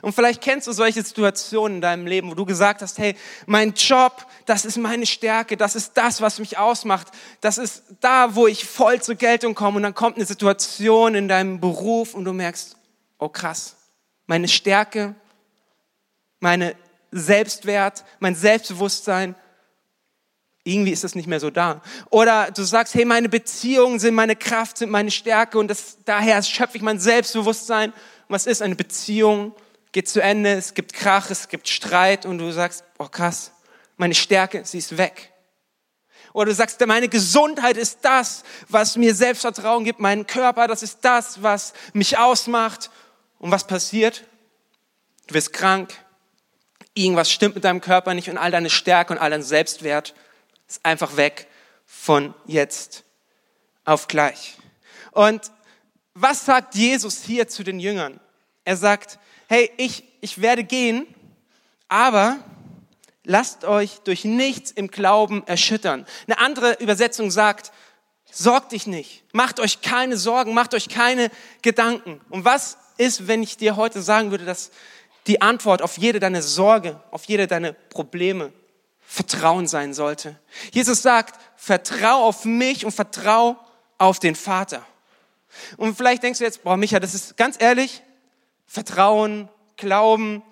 Und 0.00 0.14
vielleicht 0.14 0.40
kennst 0.40 0.66
du 0.66 0.72
solche 0.72 1.02
Situationen 1.02 1.76
in 1.76 1.80
deinem 1.82 2.06
Leben, 2.06 2.30
wo 2.30 2.34
du 2.34 2.46
gesagt 2.46 2.80
hast, 2.80 2.98
hey, 2.98 3.14
mein 3.44 3.74
Job, 3.74 4.26
das 4.46 4.64
ist 4.64 4.78
meine 4.78 5.04
Stärke, 5.04 5.58
das 5.58 5.76
ist 5.76 5.92
das, 5.94 6.22
was 6.22 6.38
mich 6.38 6.56
ausmacht, 6.56 7.08
das 7.42 7.58
ist 7.58 7.84
da, 8.00 8.34
wo 8.34 8.46
ich 8.46 8.64
voll 8.64 9.02
zur 9.02 9.16
Geltung 9.16 9.54
komme. 9.54 9.76
Und 9.76 9.82
dann 9.82 9.94
kommt 9.94 10.16
eine 10.16 10.24
Situation 10.24 11.14
in 11.14 11.28
deinem 11.28 11.60
Beruf 11.60 12.14
und 12.14 12.24
du 12.24 12.32
merkst, 12.32 12.76
oh 13.18 13.28
krass, 13.28 13.76
meine 14.26 14.48
Stärke, 14.48 15.14
meine 16.40 16.74
Selbstwert, 17.10 18.04
mein 18.18 18.34
Selbstbewusstsein, 18.34 19.34
irgendwie 20.66 20.90
ist 20.90 21.04
das 21.04 21.14
nicht 21.14 21.28
mehr 21.28 21.38
so 21.38 21.50
da. 21.50 21.80
Oder 22.10 22.50
du 22.50 22.62
sagst, 22.64 22.94
hey, 22.94 23.04
meine 23.04 23.28
Beziehungen 23.28 23.98
sind 24.00 24.14
meine 24.14 24.34
Kraft, 24.34 24.78
sind 24.78 24.90
meine 24.90 25.10
Stärke 25.10 25.58
und 25.58 25.68
das, 25.68 25.98
daher 26.04 26.42
schöpfe 26.42 26.76
ich 26.76 26.82
mein 26.82 26.98
Selbstbewusstsein. 26.98 27.92
was 28.28 28.46
ist 28.46 28.62
eine 28.62 28.74
Beziehung? 28.74 29.54
Geht 29.92 30.08
zu 30.08 30.20
Ende, 30.20 30.52
es 30.54 30.74
gibt 30.74 30.92
Krach, 30.92 31.30
es 31.30 31.48
gibt 31.48 31.68
Streit 31.68 32.26
und 32.26 32.38
du 32.38 32.50
sagst, 32.52 32.84
oh 32.98 33.06
krass, 33.06 33.52
meine 33.96 34.14
Stärke, 34.14 34.62
sie 34.64 34.78
ist 34.78 34.98
weg. 34.98 35.32
Oder 36.32 36.46
du 36.46 36.54
sagst, 36.54 36.84
meine 36.84 37.08
Gesundheit 37.08 37.76
ist 37.76 38.00
das, 38.02 38.42
was 38.68 38.96
mir 38.96 39.14
Selbstvertrauen 39.14 39.84
gibt, 39.84 40.00
mein 40.00 40.26
Körper, 40.26 40.66
das 40.66 40.82
ist 40.82 40.98
das, 41.02 41.42
was 41.42 41.72
mich 41.92 42.18
ausmacht. 42.18 42.90
Und 43.38 43.50
was 43.50 43.66
passiert? 43.66 44.24
Du 45.28 45.34
wirst 45.34 45.52
krank, 45.52 45.94
irgendwas 46.94 47.30
stimmt 47.30 47.54
mit 47.54 47.64
deinem 47.64 47.80
Körper 47.80 48.14
nicht 48.14 48.28
und 48.28 48.38
all 48.38 48.50
deine 48.50 48.70
Stärke 48.70 49.12
und 49.12 49.18
all 49.18 49.30
dein 49.30 49.42
Selbstwert 49.42 50.14
ist 50.68 50.84
einfach 50.84 51.16
weg 51.16 51.46
von 51.84 52.34
jetzt 52.46 53.04
auf 53.84 54.08
gleich. 54.08 54.56
Und 55.12 55.50
was 56.14 56.44
sagt 56.44 56.74
Jesus 56.74 57.22
hier 57.22 57.48
zu 57.48 57.62
den 57.62 57.78
Jüngern? 57.78 58.20
Er 58.64 58.76
sagt, 58.76 59.18
hey, 59.48 59.70
ich, 59.76 60.04
ich 60.20 60.40
werde 60.40 60.64
gehen, 60.64 61.06
aber 61.88 62.38
lasst 63.24 63.64
euch 63.64 63.98
durch 64.00 64.24
nichts 64.24 64.70
im 64.70 64.88
Glauben 64.88 65.46
erschüttern. 65.46 66.06
Eine 66.26 66.38
andere 66.38 66.74
Übersetzung 66.80 67.30
sagt, 67.30 67.72
sorgt 68.30 68.72
dich 68.72 68.86
nicht, 68.86 69.24
macht 69.32 69.60
euch 69.60 69.82
keine 69.82 70.16
Sorgen, 70.16 70.54
macht 70.54 70.74
euch 70.74 70.88
keine 70.88 71.30
Gedanken. 71.62 72.20
Und 72.28 72.44
was 72.44 72.78
ist, 72.98 73.28
wenn 73.28 73.42
ich 73.42 73.56
dir 73.56 73.76
heute 73.76 74.02
sagen 74.02 74.30
würde, 74.30 74.44
dass 74.44 74.70
die 75.26 75.42
Antwort 75.42 75.82
auf 75.82 75.98
jede 75.98 76.20
deine 76.20 76.42
Sorge, 76.42 77.00
auf 77.10 77.24
jede 77.24 77.46
deine 77.46 77.72
Probleme 77.72 78.52
Vertrauen 79.06 79.66
sein 79.66 79.94
sollte. 79.94 80.38
Jesus 80.72 81.00
sagt, 81.00 81.40
vertrau 81.56 82.24
auf 82.24 82.44
mich 82.44 82.84
und 82.84 82.92
vertrau 82.92 83.56
auf 83.98 84.18
den 84.18 84.34
Vater. 84.34 84.84
Und 85.76 85.96
vielleicht 85.96 86.22
denkst 86.22 86.40
du 86.40 86.44
jetzt, 86.44 86.64
boah, 86.64 86.76
Micha, 86.76 87.00
das 87.00 87.14
ist 87.14 87.36
ganz 87.36 87.56
ehrlich, 87.58 88.02
Vertrauen, 88.66 89.48
Glauben, 89.76 90.42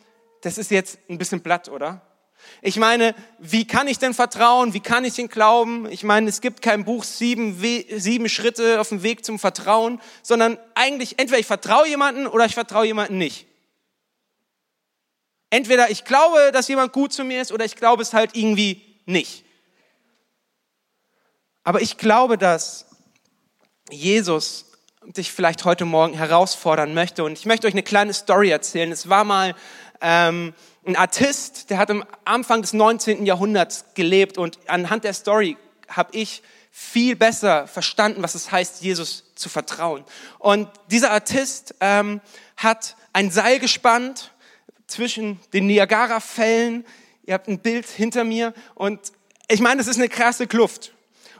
das 0.43 0.57
ist 0.59 0.71
jetzt 0.71 0.99
ein 1.09 1.19
bisschen 1.19 1.43
platt, 1.43 1.69
oder? 1.69 2.03
Ich 2.63 2.77
meine, 2.77 3.15
wie 3.39 3.67
kann 3.67 3.89
ich 3.89 3.99
denn 3.99 4.15
vertrauen? 4.15 4.75
Wie 4.75 4.81
kann 4.81 5.05
ich 5.05 5.15
denn 5.15 5.29
glauben? 5.29 5.91
Ich 5.91 6.05
meine, 6.05 6.29
es 6.29 6.41
gibt 6.41 6.63
kein 6.63 6.85
Buch 6.85 7.05
sieben, 7.05 7.59
sieben 7.97 8.29
Schritte 8.29 8.81
auf 8.81 8.91
dem 8.91 9.03
Weg 9.03 9.25
zum 9.25 9.39
Vertrauen, 9.39 10.01
sondern 10.23 10.59
eigentlich 10.75 11.19
entweder 11.19 11.41
ich 11.41 11.47
vertraue 11.47 11.89
jemanden 11.89 12.27
oder 12.27 12.45
ich 12.45 12.55
vertraue 12.55 12.87
jemanden 12.87 13.19
nicht. 13.19 13.47
Entweder 15.55 15.89
ich 15.89 16.05
glaube, 16.05 16.51
dass 16.53 16.67
jemand 16.67 16.93
gut 16.93 17.13
zu 17.13 17.23
mir 17.23 17.41
ist 17.41 17.53
oder 17.53 17.65
ich 17.65 17.77
glaube 17.77 18.03
es 18.03 18.13
halt 18.13 18.35
irgendwie 18.35 18.83
nicht. 19.07 19.45
Aber 21.63 21.81
ich 21.81 21.97
glaube, 21.97 22.37
dass 22.37 22.87
Jesus 23.89 24.73
dich 25.05 25.31
vielleicht 25.31 25.65
heute 25.65 25.85
Morgen 25.85 26.15
herausfordern 26.15 26.93
möchte. 26.93 27.23
Und 27.23 27.39
ich 27.39 27.47
möchte 27.47 27.69
euch 27.69 27.73
eine 27.73 27.85
kleine 27.85 28.13
Story 28.13 28.51
erzählen. 28.51 28.91
Es 28.91 29.09
war 29.09 29.23
mal 29.23 29.55
ähm, 30.01 30.55
ein 30.85 30.97
Artist, 30.97 31.71
der 31.71 31.79
hat 31.79 31.89
am 31.89 32.05
Anfang 32.25 32.63
des 32.63 32.73
19. 32.73 33.25
Jahrhunderts 33.25 33.85
gelebt 33.95 34.39
und 34.39 34.59
anhand 34.67 35.05
der 35.05 35.15
Story 35.15 35.57
habe 35.87 36.17
ich 36.17 36.43
viel 36.73 37.15
besser 37.15 37.69
verstanden, 37.69 38.25
was 38.25 38.35
es 38.35 38.51
heißt, 38.51 38.83
Jesus 38.83 39.23
zu 39.37 39.49
vertrauen. 39.49 40.05
Und 40.41 40.69
dieser 40.91 41.13
Artist 41.13 41.77
ähm, 41.79 42.21
hat 42.57 42.97
ein 43.13 43.31
Seil 43.31 43.61
gespannt 43.61 44.33
zwischen 44.87 45.41
den 45.53 45.67
Niagara-Fällen. 45.67 46.85
Ihr 47.25 47.35
habt 47.35 47.49
ein 47.49 47.61
Bild 47.61 47.87
hinter 47.87 48.25
mir 48.25 48.55
und 48.75 49.01
ich 49.49 49.61
meine, 49.61 49.79
das 49.79 49.89
ist 49.89 49.97
eine 49.97 50.09
krasse 50.09 50.47
Kluft. 50.47 50.95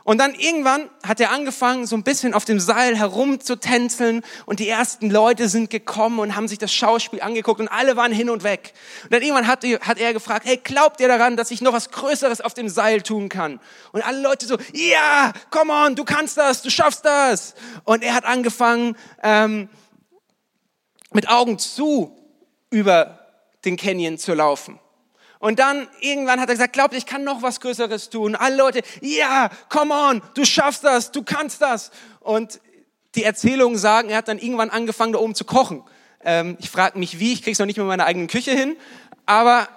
Und 0.05 0.19
dann 0.19 0.35
irgendwann 0.35 0.87
hat 1.03 1.19
er 1.19 1.31
angefangen, 1.31 1.87
so 1.87 1.95
ein 1.95 2.03
bisschen 2.03 2.35
auf 2.35 2.45
dem 2.45 2.59
Seil 2.59 2.95
herumzutänzeln 2.95 4.21
und 4.45 4.59
die 4.59 4.69
ersten 4.69 5.09
Leute 5.09 5.49
sind 5.49 5.71
gekommen 5.71 6.19
und 6.19 6.35
haben 6.35 6.47
sich 6.47 6.59
das 6.59 6.71
Schauspiel 6.71 7.21
angeguckt 7.21 7.59
und 7.59 7.69
alle 7.69 7.97
waren 7.97 8.11
hin 8.11 8.29
und 8.29 8.43
weg. 8.43 8.73
Und 9.05 9.13
dann 9.13 9.23
irgendwann 9.23 9.47
hat, 9.47 9.63
hat 9.63 9.97
er 9.97 10.13
gefragt, 10.13 10.45
hey, 10.45 10.57
glaubt 10.57 10.99
ihr 10.99 11.07
daran, 11.07 11.37
dass 11.37 11.49
ich 11.49 11.59
noch 11.59 11.73
was 11.73 11.89
Größeres 11.89 12.41
auf 12.41 12.53
dem 12.53 12.69
Seil 12.69 13.01
tun 13.01 13.29
kann? 13.29 13.59
Und 13.93 14.05
alle 14.05 14.21
Leute 14.21 14.45
so, 14.45 14.57
ja, 14.73 15.33
come 15.49 15.73
on, 15.73 15.95
du 15.95 16.03
kannst 16.03 16.37
das, 16.37 16.61
du 16.61 16.69
schaffst 16.69 17.03
das. 17.03 17.55
Und 17.83 18.03
er 18.03 18.13
hat 18.13 18.25
angefangen, 18.25 18.95
ähm, 19.23 19.69
mit 21.13 21.29
Augen 21.29 21.57
zu 21.57 22.15
über 22.69 23.24
den 23.65 23.77
Canyon 23.77 24.17
zu 24.17 24.33
laufen. 24.33 24.79
Und 25.39 25.59
dann 25.59 25.87
irgendwann 25.99 26.39
hat 26.39 26.49
er 26.49 26.55
gesagt, 26.55 26.73
glaubt, 26.73 26.93
ich 26.93 27.05
kann 27.05 27.23
noch 27.23 27.41
was 27.41 27.59
Größeres 27.59 28.09
tun. 28.09 28.35
Alle 28.35 28.55
Leute, 28.55 28.81
ja, 29.01 29.49
come 29.69 29.93
on, 29.93 30.21
du 30.33 30.45
schaffst 30.45 30.83
das, 30.83 31.11
du 31.11 31.23
kannst 31.23 31.61
das. 31.61 31.91
Und 32.19 32.59
die 33.15 33.23
Erzählungen 33.23 33.77
sagen, 33.77 34.09
er 34.09 34.17
hat 34.17 34.27
dann 34.27 34.39
irgendwann 34.39 34.69
angefangen, 34.69 35.13
da 35.13 35.19
oben 35.19 35.35
zu 35.35 35.45
kochen. 35.45 35.83
Ähm, 36.23 36.57
ich 36.59 36.69
frage 36.69 36.97
mich, 36.97 37.19
wie, 37.19 37.33
ich 37.33 37.43
krieg's 37.43 37.59
noch 37.59 37.65
nicht 37.65 37.77
mit 37.77 37.85
meiner 37.85 38.05
eigenen 38.05 38.27
Küche 38.27 38.51
hin. 38.51 38.75
Aber 39.25 39.67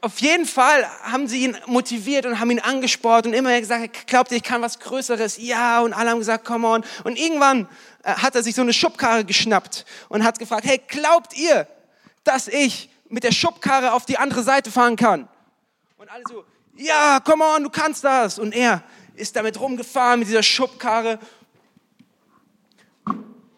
auf 0.00 0.18
jeden 0.20 0.44
Fall 0.44 0.84
haben 1.02 1.28
sie 1.28 1.44
ihn 1.44 1.56
motiviert 1.66 2.26
und 2.26 2.38
haben 2.40 2.50
ihn 2.50 2.60
angespornt 2.60 3.26
und 3.26 3.32
immer 3.32 3.58
gesagt, 3.58 4.06
glaubt 4.06 4.30
ihr, 4.32 4.36
ich 4.36 4.42
kann 4.42 4.60
was 4.60 4.78
Größeres? 4.78 5.38
Ja, 5.38 5.80
und 5.80 5.92
alle 5.94 6.10
haben 6.10 6.18
gesagt, 6.18 6.44
come 6.44 6.66
on. 6.66 6.84
Und 7.04 7.18
irgendwann 7.18 7.68
äh, 8.02 8.14
hat 8.14 8.34
er 8.34 8.42
sich 8.42 8.54
so 8.54 8.62
eine 8.62 8.72
Schubkarre 8.72 9.24
geschnappt 9.24 9.86
und 10.08 10.24
hat 10.24 10.38
gefragt, 10.38 10.66
hey, 10.66 10.80
glaubt 10.88 11.36
ihr, 11.36 11.66
dass 12.24 12.48
ich 12.48 12.90
mit 13.14 13.22
der 13.22 13.30
Schubkarre 13.30 13.92
auf 13.92 14.06
die 14.06 14.18
andere 14.18 14.42
Seite 14.42 14.72
fahren 14.72 14.96
kann. 14.96 15.28
Und 15.96 16.10
alle 16.10 16.24
so, 16.28 16.44
ja, 16.76 17.20
come 17.20 17.44
on, 17.44 17.62
du 17.62 17.70
kannst 17.70 18.02
das. 18.02 18.40
Und 18.40 18.52
er 18.52 18.82
ist 19.14 19.36
damit 19.36 19.60
rumgefahren 19.60 20.18
mit 20.18 20.28
dieser 20.28 20.42
Schubkarre 20.42 21.20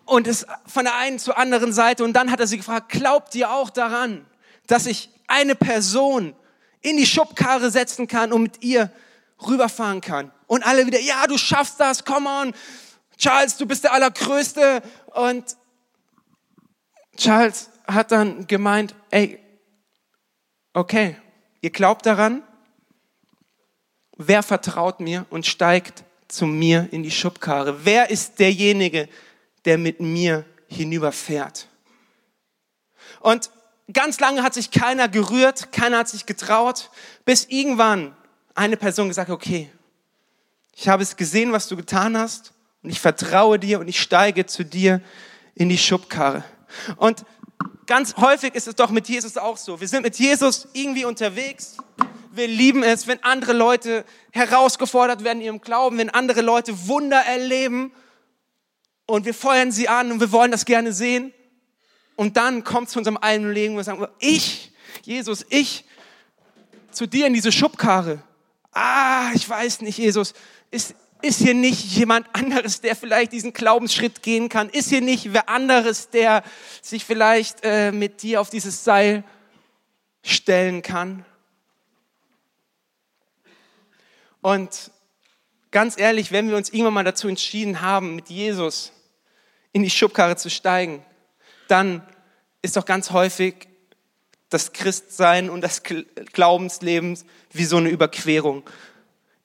und 0.05 0.27
ist 0.27 0.47
von 0.67 0.85
der 0.85 0.95
einen 0.97 1.19
zur 1.19 1.39
anderen 1.39 1.73
Seite. 1.73 2.05
Und 2.05 2.13
dann 2.13 2.31
hat 2.31 2.39
er 2.39 2.47
sie 2.47 2.59
gefragt, 2.59 2.91
glaubt 2.91 3.35
ihr 3.35 3.51
auch 3.51 3.71
daran, 3.71 4.27
dass 4.67 4.85
ich 4.85 5.09
eine 5.27 5.55
Person 5.55 6.37
in 6.83 6.99
die 6.99 7.07
Schubkarre 7.07 7.71
setzen 7.71 8.07
kann 8.07 8.35
und 8.35 8.43
mit 8.43 8.63
ihr 8.63 8.91
rüberfahren 9.41 10.03
kann? 10.03 10.33
Und 10.47 10.67
alle 10.67 10.87
wieder, 10.87 11.01
ja, 11.01 11.27
du 11.27 11.39
schaffst 11.39 11.81
das, 11.81 12.05
come 12.05 12.29
on. 12.29 12.55
Charles, 13.17 13.57
du 13.57 13.65
bist 13.65 13.85
der 13.85 13.95
Allergrößte. 13.95 14.83
Und 15.15 15.57
Charles 17.17 17.71
hat 17.87 18.13
dann 18.13 18.47
gemeint, 18.47 18.95
ey, 19.11 19.41
okay, 20.77 21.17
ihr 21.63 21.71
glaubt 21.71 22.05
daran, 22.05 22.43
wer 24.19 24.43
vertraut 24.43 25.01
mir 25.01 25.25
und 25.31 25.47
steigt 25.47 26.05
zu 26.29 26.45
mir 26.45 26.89
in 26.91 27.03
die 27.03 27.11
Schubkarre? 27.11 27.87
Wer 27.87 28.11
ist 28.11 28.39
derjenige, 28.39 29.09
der 29.65 29.79
mit 29.79 30.01
mir 30.01 30.45
hinüberfährt? 30.69 31.67
Und 33.21 33.51
ganz 33.91 34.21
lange 34.21 34.43
hat 34.43 34.53
sich 34.53 34.71
keiner 34.71 35.09
gerührt, 35.09 35.73
keiner 35.73 35.99
hat 35.99 36.09
sich 36.09 36.27
getraut, 36.27 36.91
bis 37.25 37.47
irgendwann 37.47 38.15
eine 38.55 38.77
Person 38.77 39.09
gesagt, 39.09 39.31
okay, 39.31 39.71
ich 40.75 40.89
habe 40.89 41.03
es 41.03 41.17
gesehen, 41.17 41.53
was 41.53 41.69
du 41.69 41.77
getan 41.77 42.19
hast 42.19 42.53
und 42.83 42.91
ich 42.91 43.01
vertraue 43.01 43.59
dir 43.59 43.81
und 43.81 43.89
ich 43.89 44.03
steige 44.03 44.45
zu 44.45 44.63
dir 44.63 45.01
in 45.55 45.71
die 45.71 45.79
Schubkarre. 45.79 46.45
Und 46.97 47.25
ganz 47.87 48.17
häufig 48.17 48.55
ist 48.55 48.67
es 48.67 48.75
doch 48.75 48.91
mit 48.91 49.09
Jesus 49.09 49.37
auch 49.37 49.57
so. 49.57 49.81
Wir 49.81 49.89
sind 49.89 50.03
mit 50.03 50.19
Jesus 50.19 50.69
irgendwie 50.73 51.05
unterwegs. 51.05 51.77
Wir 52.33 52.49
lieben 52.49 52.83
es, 52.83 53.07
wenn 53.07 53.23
andere 53.23 53.53
Leute 53.53 54.05
herausgefordert 54.33 55.25
werden 55.25 55.39
in 55.39 55.47
ihrem 55.47 55.61
Glauben, 55.61 55.99
wenn 55.99 56.11
andere 56.11 56.43
Leute 56.43 56.89
Wunder 56.89 57.19
erleben 57.19 57.93
und 59.07 59.25
wir 59.25 59.35
feuern 59.35 59.73
sie 59.73 59.89
an 59.89 60.13
und 60.13 60.21
wir 60.21 60.33
wollen 60.33 60.51
das 60.51 60.65
gerne 60.65 60.93
sehen. 60.93 61.33
Und 62.17 62.37
dann 62.37 62.65
kommt 62.65 62.91
zu 62.91 62.99
unserem 62.99 63.17
eigenen 63.17 63.53
Leben 63.53 63.75
und 63.75 63.79
wir 63.79 63.85
sagen, 63.85 64.07
ich, 64.19 64.73
Jesus, 65.03 65.47
ich, 65.49 65.85
zu 66.91 67.07
dir 67.07 67.27
in 67.27 67.35
diese 67.35 67.53
Schubkarre. 67.53 68.23
Ah, 68.73 69.31
ich 69.35 69.49
weiß 69.49 69.83
nicht, 69.83 69.99
Jesus, 69.99 70.35
ist, 70.71 70.95
ist 71.23 71.39
hier 71.39 71.55
nicht 71.55 71.85
jemand 71.97 72.27
anderes, 72.35 72.81
der 72.81 72.97
vielleicht 72.97 73.33
diesen 73.33 73.53
Glaubensschritt 73.53 74.23
gehen 74.23 74.49
kann? 74.49 74.69
Ist 74.69 74.89
hier 74.89 75.01
nicht 75.01 75.33
wer 75.33 75.49
anderes, 75.49 76.11
der 76.11 76.43
sich 76.83 77.05
vielleicht 77.05 77.61
äh, 77.63 77.93
mit 77.93 78.23
dir 78.23 78.41
auf 78.41 78.51
dieses 78.51 78.85
Seil 78.85 79.25
stellen 80.23 80.83
kann? 80.83 81.25
Und 84.43 84.91
ganz 85.71 85.99
ehrlich, 85.99 86.33
wenn 86.33 86.49
wir 86.49 86.57
uns 86.57 86.71
irgendwann 86.71 86.95
mal 86.95 87.05
dazu 87.05 87.29
entschieden 87.29 87.81
haben, 87.81 88.15
mit 88.15 88.29
Jesus 88.29 88.93
in 89.73 89.83
die 89.83 89.91
Schubkarre 89.91 90.37
zu 90.37 90.51
steigen, 90.51 91.05
dann 91.69 92.07
ist 92.63 92.77
doch 92.77 92.85
ganz 92.85 93.11
häufig 93.11 93.69
das 94.49 94.73
Christsein 94.73 95.51
und 95.51 95.61
das 95.61 95.83
Glaubensleben 95.83 97.19
wie 97.53 97.65
so 97.65 97.77
eine 97.79 97.89
Überquerung. 97.89 98.63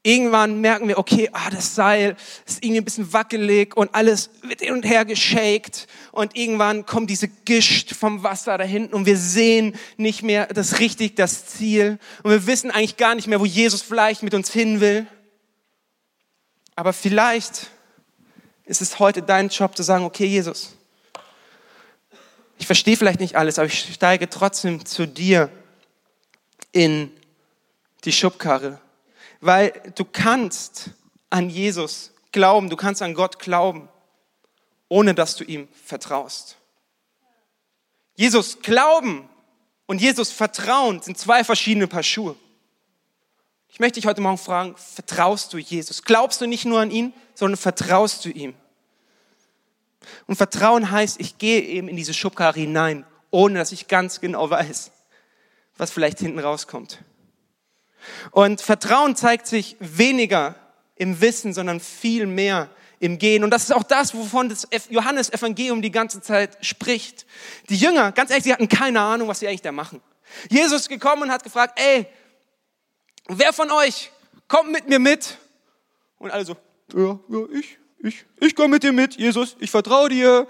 Irgendwann 0.04 0.62
merken 0.62 0.88
wir, 0.88 0.98
okay, 0.98 1.30
ah, 1.32 1.52
das 1.52 1.76
Seil 1.76 2.16
ist 2.48 2.64
irgendwie 2.64 2.82
ein 2.82 2.86
bisschen 2.86 3.14
wackelig 3.14 3.78
und 3.78 3.94
alles 3.94 4.32
wird 4.42 4.62
hin 4.62 4.74
und 4.74 4.84
her 4.84 5.06
geschakt 5.06 5.88
und 6.12 6.36
irgendwann 6.36 6.88
kommt 6.88 7.12
diese 7.12 7.28
Gischt 7.28 7.94
vom 7.94 8.24
Wasser 8.24 8.58
da 8.58 8.64
hinten 8.64 8.96
und 8.96 9.06
wir 9.06 9.18
sehen 9.18 9.76
nicht 9.98 10.24
mehr 10.24 10.48
das 10.48 10.80
richtig, 10.80 11.16
das 11.18 11.46
Ziel. 11.46 12.00
Und 12.24 12.32
wir 12.32 12.48
wissen 12.48 12.72
eigentlich 12.72 12.98
gar 12.98 13.14
nicht 13.14 13.28
mehr, 13.28 13.40
wo 13.40 13.46
Jesus 13.46 13.84
vielleicht 13.84 14.24
mit 14.24 14.34
uns 14.34 14.52
hin 14.52 14.82
will. 14.82 15.06
Aber 16.76 16.94
vielleicht 16.94 17.68
ist 18.66 18.82
es 18.82 18.98
heute 18.98 19.22
dein 19.22 19.50
Job 19.50 19.78
zu 19.78 19.84
sagen, 19.84 20.04
okay, 20.04 20.26
Jesus, 20.26 20.74
ich 22.58 22.66
verstehe 22.66 22.98
vielleicht 22.98 23.20
nicht 23.20 23.36
alles, 23.36 23.60
aber 23.60 23.68
ich 23.68 23.94
steige 23.94 24.28
trotzdem 24.30 24.84
zu 24.84 25.08
dir 25.08 25.52
in 26.72 27.12
die 28.04 28.12
Schubkarre 28.12 28.80
weil 29.42 29.74
du 29.96 30.06
kannst 30.06 30.92
an 31.30 31.50
Jesus 31.50 32.14
glauben, 32.32 32.70
du 32.70 32.78
kannst 32.78 33.02
an 33.02 33.14
Gott 33.14 33.40
glauben, 33.40 33.90
ohne 34.88 35.14
dass 35.14 35.36
du 35.36 35.44
ihm 35.44 35.68
vertraust. 35.86 36.58
Jesus 38.16 38.62
glauben 38.62 39.28
und 39.88 40.00
Jesus 40.00 40.32
vertrauen 40.32 41.02
sind 41.02 41.18
zwei 41.18 41.44
verschiedene 41.44 41.88
Paar 41.88 42.04
Schuhe. 42.04 42.36
Ich 43.68 43.80
möchte 43.80 44.00
dich 44.00 44.06
heute 44.06 44.22
Morgen 44.22 44.38
fragen, 44.38 44.76
vertraust 44.78 45.54
du 45.54 45.58
Jesus? 45.58 46.04
Glaubst 46.04 46.42
du 46.42 46.46
nicht 46.46 46.66
nur 46.66 46.80
an 46.80 46.92
ihn, 46.92 47.14
sondern 47.34 47.58
vertraust 47.58 48.24
du 48.26 48.30
ihm? 48.30 48.54
Und 50.28 50.36
Vertrauen 50.36 50.92
heißt, 50.92 51.20
ich 51.20 51.38
gehe 51.38 51.62
eben 51.62 51.88
in 51.88 51.96
diese 51.96 52.14
Schubkarre 52.14 52.60
hinein, 52.60 53.06
ohne 53.30 53.60
dass 53.60 53.72
ich 53.72 53.88
ganz 53.88 54.20
genau 54.20 54.50
weiß, 54.50 54.92
was 55.78 55.92
vielleicht 55.92 56.20
hinten 56.20 56.40
rauskommt. 56.40 57.00
Und 58.32 58.62
Vertrauen 58.62 59.16
zeigt 59.16 59.48
sich 59.48 59.78
weniger 59.80 60.56
im 60.96 61.22
Wissen, 61.22 61.54
sondern 61.54 61.80
viel 61.80 62.26
mehr 62.26 62.70
im 63.00 63.18
Gehen. 63.18 63.44
Und 63.44 63.50
das 63.50 63.64
ist 63.64 63.74
auch 63.74 63.84
das, 63.84 64.14
wovon 64.14 64.50
das 64.50 64.68
Johannes 64.90 65.32
Evangelium 65.32 65.82
die 65.82 65.92
ganze 65.92 66.22
Zeit 66.22 66.64
spricht. 66.64 67.26
Die 67.70 67.76
Jünger, 67.76 68.12
ganz 68.12 68.30
ehrlich, 68.30 68.44
sie 68.44 68.54
hatten 68.54 68.70
keine 68.70 69.02
Ahnung, 69.02 69.28
was 69.28 69.40
sie 69.40 69.48
eigentlich 69.48 69.64
da 69.64 69.72
machen. 69.72 70.02
Jesus 70.50 70.82
ist 70.82 70.90
gekommen 70.90 71.24
und 71.24 71.32
hat 71.32 71.44
gefragt, 71.44 71.80
ey, 71.80 72.06
wer 73.28 73.54
von 73.54 73.72
euch 73.72 74.12
kommt 74.48 74.72
mit 74.72 74.88
mir 74.88 75.00
mit? 75.00 75.38
Und 76.20 76.32
alle 76.32 76.46
so, 76.46 76.56
ja, 76.94 77.20
ja, 77.28 77.46
ich, 77.54 77.80
ich, 78.00 78.26
ich 78.40 78.56
komme 78.56 78.70
mit 78.70 78.84
dir 78.84 78.92
mit, 78.92 79.16
Jesus, 79.16 79.56
ich 79.60 79.72
vertraue 79.72 80.10
dir. 80.10 80.48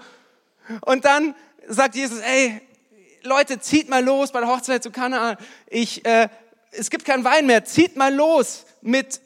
Und 0.82 1.04
dann 1.04 1.34
sagt 1.66 1.94
Jesus, 1.94 2.20
ey, 2.20 2.60
Leute, 3.22 3.60
zieht 3.60 3.88
mal 3.88 4.04
los 4.04 4.32
bei 4.32 4.40
der 4.40 4.48
Hochzeit 4.48 4.82
zu 4.82 4.90
Kanaan. 4.90 5.36
Ich, 5.66 6.04
äh, 6.04 6.28
es 6.72 6.90
gibt 6.90 7.04
keinen 7.04 7.24
Wein 7.24 7.46
mehr, 7.46 7.64
zieht 7.64 7.96
mal 7.96 8.12
los 8.12 8.64
mit 8.80 9.20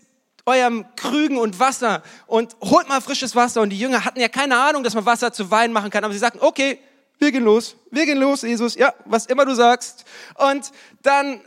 eurem 0.45 0.85
Krügen 0.95 1.38
und 1.38 1.59
Wasser 1.59 2.03
und 2.26 2.57
holt 2.62 2.88
mal 2.88 3.00
frisches 3.00 3.35
Wasser. 3.35 3.61
Und 3.62 3.71
die 3.71 3.79
Jünger 3.79 4.05
hatten 4.05 4.21
ja 4.21 4.29
keine 4.29 4.59
Ahnung, 4.59 4.85
dass 4.85 4.95
man 4.95 5.07
Wasser 5.07 5.33
zu 5.33 5.50
Wein 5.50 5.73
machen 5.73 5.91
kann, 5.91 6.05
aber 6.05 6.12
sie 6.12 6.19
sagten, 6.19 6.41
okay, 6.41 6.79
wir 7.19 7.33
gehen 7.33 7.45
los, 7.45 7.76
wir 7.91 8.05
gehen 8.05 8.19
los, 8.19 8.43
Jesus, 8.43 8.75
ja, 8.75 8.95
was 9.05 9.26
immer 9.26 9.45
du 9.45 9.55
sagst. 9.55 10.05
Und 10.35 10.71
dann 11.03 11.41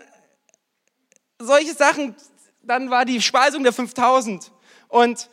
solche 1.38 1.74
Sachen, 1.74 2.16
dann 2.64 2.90
war 2.90 3.06
die 3.06 3.22
Speisung 3.22 3.64
der 3.64 3.72
5000 3.72 4.52
und 4.88 5.30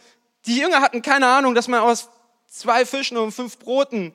die 0.47 0.59
Jünger 0.59 0.81
hatten 0.81 1.03
keine 1.03 1.27
Ahnung, 1.27 1.55
dass 1.55 1.67
man 1.67 1.81
aus 1.81 2.09
zwei 2.47 2.87
Fischen 2.87 3.17
und 3.17 3.33
fünf 3.33 3.59
Broten 3.59 4.15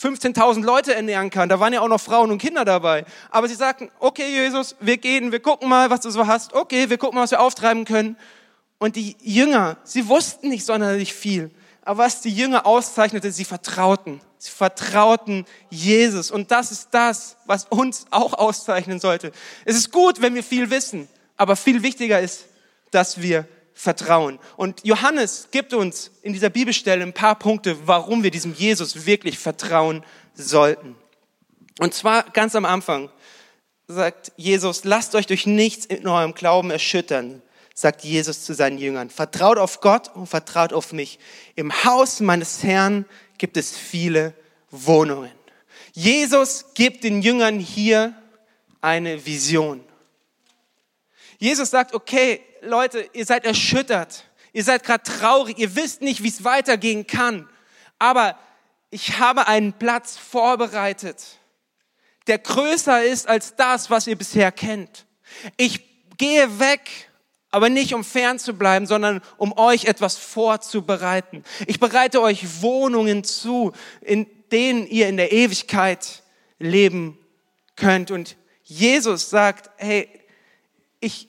15.000 0.00 0.62
Leute 0.62 0.94
ernähren 0.94 1.30
kann. 1.30 1.48
Da 1.48 1.60
waren 1.60 1.72
ja 1.72 1.80
auch 1.80 1.88
noch 1.88 2.00
Frauen 2.00 2.30
und 2.30 2.38
Kinder 2.38 2.64
dabei. 2.64 3.04
Aber 3.30 3.48
sie 3.48 3.54
sagten, 3.54 3.90
okay, 3.98 4.28
Jesus, 4.30 4.76
wir 4.80 4.96
gehen, 4.96 5.32
wir 5.32 5.40
gucken 5.40 5.68
mal, 5.68 5.90
was 5.90 6.00
du 6.00 6.10
so 6.10 6.26
hast. 6.26 6.54
Okay, 6.54 6.88
wir 6.88 6.98
gucken 6.98 7.16
mal, 7.16 7.22
was 7.22 7.32
wir 7.32 7.40
auftreiben 7.40 7.84
können. 7.84 8.16
Und 8.78 8.96
die 8.96 9.16
Jünger, 9.20 9.76
sie 9.82 10.08
wussten 10.08 10.48
nicht 10.48 10.64
sonderlich 10.64 11.12
viel. 11.12 11.50
Aber 11.82 12.04
was 12.04 12.20
die 12.20 12.30
Jünger 12.30 12.66
auszeichnete, 12.66 13.32
sie 13.32 13.44
vertrauten. 13.44 14.20
Sie 14.38 14.50
vertrauten 14.50 15.46
Jesus. 15.68 16.30
Und 16.30 16.50
das 16.52 16.70
ist 16.70 16.88
das, 16.92 17.36
was 17.46 17.64
uns 17.64 18.06
auch 18.10 18.34
auszeichnen 18.34 19.00
sollte. 19.00 19.32
Es 19.64 19.74
ist 19.74 19.90
gut, 19.90 20.22
wenn 20.22 20.34
wir 20.34 20.44
viel 20.44 20.70
wissen. 20.70 21.08
Aber 21.36 21.56
viel 21.56 21.82
wichtiger 21.82 22.20
ist, 22.20 22.44
dass 22.90 23.20
wir 23.20 23.46
vertrauen. 23.78 24.40
Und 24.56 24.84
Johannes 24.84 25.50
gibt 25.52 25.72
uns 25.72 26.10
in 26.22 26.32
dieser 26.32 26.50
Bibelstelle 26.50 27.00
ein 27.04 27.12
paar 27.12 27.38
Punkte, 27.38 27.86
warum 27.86 28.24
wir 28.24 28.32
diesem 28.32 28.52
Jesus 28.52 29.06
wirklich 29.06 29.38
vertrauen 29.38 30.04
sollten. 30.34 30.96
Und 31.78 31.94
zwar 31.94 32.24
ganz 32.24 32.56
am 32.56 32.64
Anfang 32.64 33.08
sagt 33.86 34.32
Jesus, 34.36 34.82
lasst 34.82 35.14
euch 35.14 35.26
durch 35.26 35.46
nichts 35.46 35.86
in 35.86 36.08
eurem 36.08 36.34
Glauben 36.34 36.72
erschüttern, 36.72 37.40
sagt 37.72 38.02
Jesus 38.02 38.44
zu 38.44 38.52
seinen 38.52 38.78
Jüngern. 38.78 39.10
Vertraut 39.10 39.58
auf 39.58 39.80
Gott 39.80 40.10
und 40.12 40.26
vertraut 40.26 40.72
auf 40.72 40.92
mich. 40.92 41.20
Im 41.54 41.84
Haus 41.84 42.18
meines 42.18 42.64
Herrn 42.64 43.04
gibt 43.38 43.56
es 43.56 43.78
viele 43.78 44.34
Wohnungen. 44.72 45.30
Jesus 45.92 46.64
gibt 46.74 47.04
den 47.04 47.22
Jüngern 47.22 47.60
hier 47.60 48.12
eine 48.80 49.24
Vision. 49.24 49.84
Jesus 51.38 51.70
sagt, 51.70 51.94
okay, 51.94 52.40
Leute, 52.62 53.08
ihr 53.12 53.24
seid 53.24 53.44
erschüttert, 53.44 54.24
ihr 54.52 54.64
seid 54.64 54.84
gerade 54.84 55.02
traurig, 55.02 55.58
ihr 55.58 55.76
wisst 55.76 56.02
nicht, 56.02 56.22
wie 56.22 56.28
es 56.28 56.44
weitergehen 56.44 57.06
kann, 57.06 57.48
aber 57.98 58.38
ich 58.90 59.18
habe 59.18 59.46
einen 59.48 59.72
Platz 59.72 60.16
vorbereitet, 60.16 61.38
der 62.26 62.38
größer 62.38 63.04
ist 63.04 63.28
als 63.28 63.56
das, 63.56 63.90
was 63.90 64.06
ihr 64.06 64.16
bisher 64.16 64.52
kennt. 64.52 65.06
Ich 65.56 66.16
gehe 66.16 66.58
weg, 66.58 67.10
aber 67.50 67.70
nicht 67.70 67.94
um 67.94 68.04
fern 68.04 68.38
zu 68.38 68.52
bleiben, 68.52 68.86
sondern 68.86 69.22
um 69.38 69.56
euch 69.56 69.86
etwas 69.86 70.16
vorzubereiten. 70.16 71.44
Ich 71.66 71.80
bereite 71.80 72.20
euch 72.20 72.62
Wohnungen 72.62 73.24
zu, 73.24 73.72
in 74.02 74.26
denen 74.52 74.86
ihr 74.86 75.08
in 75.08 75.16
der 75.16 75.32
Ewigkeit 75.32 76.22
leben 76.58 77.18
könnt. 77.76 78.10
Und 78.10 78.36
Jesus 78.64 79.30
sagt, 79.30 79.70
hey, 79.76 80.08
ich, 81.00 81.28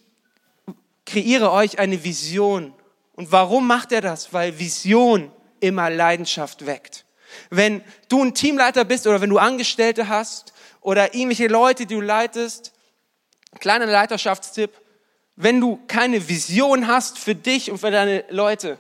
kreiere 1.10 1.52
euch 1.52 1.80
eine 1.80 2.04
Vision. 2.04 2.74
Und 3.14 3.32
warum 3.32 3.68
macht 3.68 3.92
er 3.92 4.02
das? 4.02 4.34
Weil 4.34 4.60
Vision 4.60 5.32
immer 5.60 5.90
Leidenschaft 5.90 6.66
weckt. 6.66 7.06
Wenn 7.50 7.84
du 8.08 8.24
ein 8.24 8.34
Teamleiter 8.34 8.86
bist 8.86 9.08
oder 9.08 9.22
wenn 9.22 9.30
du 9.30 9.38
Angestellte 9.38 10.08
hast 10.08 10.54
oder 10.82 11.14
irgendwelche 11.14 11.48
Leute, 11.48 11.86
die 11.86 11.96
du 11.96 12.02
leitest, 12.02 12.74
kleiner 13.60 13.86
Leiterschaftstipp, 13.86 14.72
wenn 15.36 15.60
du 15.60 15.80
keine 15.88 16.28
Vision 16.28 16.88
hast 16.88 17.18
für 17.18 17.36
dich 17.36 17.72
und 17.72 17.78
für 17.78 17.92
deine 17.92 18.26
Leute, 18.30 18.78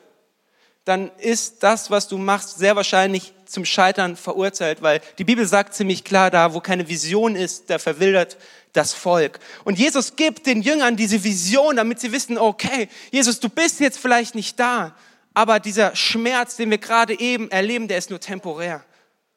dann 0.90 1.12
ist 1.20 1.62
das, 1.62 1.92
was 1.92 2.08
du 2.08 2.18
machst, 2.18 2.58
sehr 2.58 2.76
wahrscheinlich 2.76 3.32
zum 3.46 3.64
Scheitern 3.64 4.16
verurteilt, 4.16 4.82
weil 4.82 5.02
die 5.20 5.24
Bibel 5.24 5.46
sagt 5.46 5.76
ziemlich 5.76 6.04
klar, 6.04 6.32
da 6.32 6.56
wo 6.56 6.62
keine 6.62 6.90
Vision 6.90 7.36
ist, 7.36 7.70
da 7.70 7.78
verwildert 7.78 8.38
das 8.74 8.94
Volk. 8.94 9.40
Und 9.66 9.78
Jesus 9.78 10.16
gibt 10.16 10.48
den 10.48 10.64
Jüngern 10.64 10.96
diese 10.96 11.24
Vision, 11.24 11.76
damit 11.76 12.00
sie 12.00 12.12
wissen, 12.12 12.40
okay, 12.40 12.90
Jesus, 13.12 13.40
du 13.40 13.50
bist 13.50 13.80
jetzt 13.80 14.00
vielleicht 14.00 14.34
nicht 14.34 14.60
da, 14.60 14.96
aber 15.36 15.60
dieser 15.60 15.96
Schmerz, 15.96 16.56
den 16.56 16.72
wir 16.72 16.80
gerade 16.80 17.20
eben 17.20 17.52
erleben, 17.52 17.88
der 17.88 18.00
ist 18.00 18.10
nur 18.10 18.20
temporär. 18.20 18.84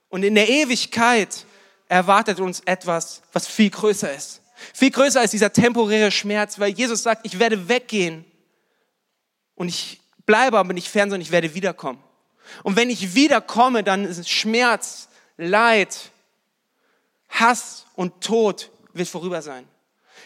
Und 0.08 0.22
in 0.22 0.34
der 0.34 0.48
Ewigkeit 0.48 1.44
erwartet 1.86 2.40
uns 2.40 2.60
etwas, 2.64 3.20
was 3.34 3.46
viel 3.46 3.68
größer 3.68 4.10
ist. 4.14 4.40
Viel 4.72 4.90
größer 4.90 5.20
als 5.20 5.32
dieser 5.32 5.52
temporäre 5.52 6.10
Schmerz, 6.10 6.58
weil 6.58 6.72
Jesus 6.72 7.02
sagt, 7.02 7.26
ich 7.26 7.38
werde 7.38 7.68
weggehen 7.68 8.24
und 9.54 9.68
ich 9.68 10.01
bleibe 10.26 10.58
aber 10.58 10.72
nicht 10.72 10.88
fern, 10.88 11.10
sondern 11.10 11.22
ich 11.22 11.32
werde 11.32 11.54
wiederkommen. 11.54 12.02
Und 12.62 12.76
wenn 12.76 12.90
ich 12.90 13.14
wiederkomme, 13.14 13.82
dann 13.82 14.04
ist 14.04 14.28
Schmerz, 14.28 15.08
Leid, 15.36 16.10
Hass 17.28 17.86
und 17.94 18.20
Tod 18.20 18.70
wird 18.92 19.08
vorüber 19.08 19.42
sein. 19.42 19.66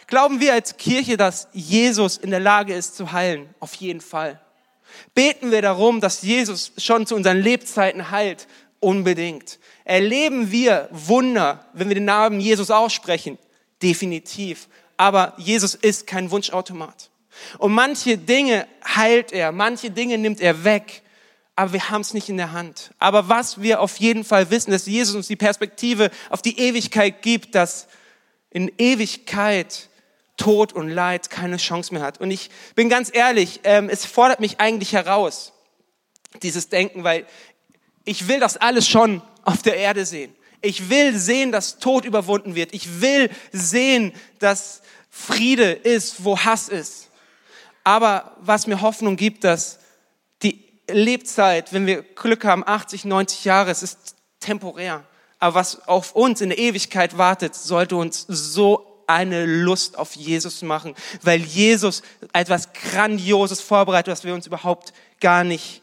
Glauben 0.07 0.39
wir 0.39 0.53
als 0.53 0.77
Kirche, 0.77 1.17
dass 1.17 1.47
Jesus 1.53 2.17
in 2.17 2.31
der 2.31 2.39
Lage 2.39 2.73
ist 2.73 2.95
zu 2.95 3.11
heilen? 3.11 3.53
Auf 3.59 3.73
jeden 3.75 4.01
Fall. 4.01 4.39
Beten 5.13 5.51
wir 5.51 5.61
darum, 5.61 5.99
dass 5.99 6.21
Jesus 6.21 6.71
schon 6.77 7.05
zu 7.05 7.15
unseren 7.15 7.41
Lebzeiten 7.41 8.11
heilt? 8.11 8.47
Unbedingt. 8.79 9.59
Erleben 9.83 10.51
wir 10.51 10.87
Wunder, 10.91 11.65
wenn 11.73 11.87
wir 11.87 11.95
den 11.95 12.05
Namen 12.05 12.39
Jesus 12.39 12.71
aussprechen? 12.71 13.37
Definitiv. 13.81 14.67
Aber 14.95 15.33
Jesus 15.37 15.75
ist 15.75 16.07
kein 16.07 16.31
Wunschautomat. 16.31 17.09
Und 17.57 17.73
manche 17.73 18.17
Dinge 18.17 18.67
heilt 18.85 19.31
er, 19.31 19.51
manche 19.51 19.91
Dinge 19.91 20.17
nimmt 20.17 20.41
er 20.41 20.63
weg, 20.63 21.01
aber 21.55 21.73
wir 21.73 21.89
haben 21.89 22.01
es 22.01 22.13
nicht 22.13 22.29
in 22.29 22.37
der 22.37 22.51
Hand. 22.51 22.91
Aber 22.99 23.29
was 23.29 23.61
wir 23.61 23.81
auf 23.81 23.97
jeden 23.97 24.23
Fall 24.23 24.51
wissen, 24.51 24.71
dass 24.71 24.85
Jesus 24.85 25.15
uns 25.15 25.27
die 25.27 25.35
Perspektive 25.35 26.11
auf 26.29 26.41
die 26.41 26.59
Ewigkeit 26.59 27.21
gibt, 27.21 27.55
dass 27.55 27.87
in 28.51 28.71
Ewigkeit 28.77 29.89
Tod 30.37 30.71
und 30.73 30.89
Leid 30.89 31.29
keine 31.29 31.57
Chance 31.57 31.93
mehr 31.93 32.03
hat. 32.03 32.21
Und 32.21 32.31
ich 32.31 32.51
bin 32.75 32.89
ganz 32.89 33.09
ehrlich, 33.11 33.61
ähm, 33.63 33.89
es 33.89 34.05
fordert 34.05 34.39
mich 34.39 34.59
eigentlich 34.59 34.93
heraus, 34.93 35.51
dieses 36.43 36.69
Denken, 36.69 37.03
weil 37.03 37.25
ich 38.05 38.27
will 38.27 38.39
das 38.39 38.55
alles 38.55 38.87
schon 38.87 39.21
auf 39.43 39.63
der 39.63 39.77
Erde 39.77 40.05
sehen. 40.05 40.33
Ich 40.61 40.89
will 40.89 41.17
sehen, 41.17 41.51
dass 41.51 41.79
Tod 41.79 42.05
überwunden 42.05 42.55
wird. 42.55 42.73
Ich 42.73 43.01
will 43.01 43.29
sehen, 43.51 44.13
dass 44.39 44.81
Friede 45.09 45.71
ist, 45.71 46.23
wo 46.23 46.37
Hass 46.37 46.69
ist. 46.69 47.06
Aber 47.87 48.35
was 48.41 48.67
mir 48.67 48.81
Hoffnung 48.81 49.15
gibt, 49.15 49.45
dass 49.45 49.79
die 50.43 50.61
Lebzeit, 50.89 51.71
wenn 51.71 51.85
wir 51.85 52.01
Glück 52.01 52.43
haben, 52.43 52.67
80, 52.67 53.05
90 53.05 53.45
Jahre, 53.45 53.71
es 53.71 53.81
ist 53.81 54.17
temporär. 54.41 55.05
Aber 55.39 55.55
was 55.55 55.87
auf 55.87 56.13
uns 56.13 56.41
in 56.41 56.49
der 56.49 56.57
Ewigkeit 56.57 57.17
wartet, 57.17 57.55
sollte 57.55 57.95
uns 57.95 58.25
so 58.27 59.05
eine 59.07 59.45
Lust 59.45 59.97
auf 59.97 60.17
Jesus 60.17 60.63
machen, 60.63 60.95
weil 61.21 61.39
Jesus 61.39 62.01
etwas 62.33 62.73
Grandioses 62.73 63.61
vorbereitet, 63.61 64.11
was 64.11 64.25
wir 64.25 64.33
uns 64.33 64.47
überhaupt 64.47 64.91
gar 65.21 65.45
nicht 65.45 65.81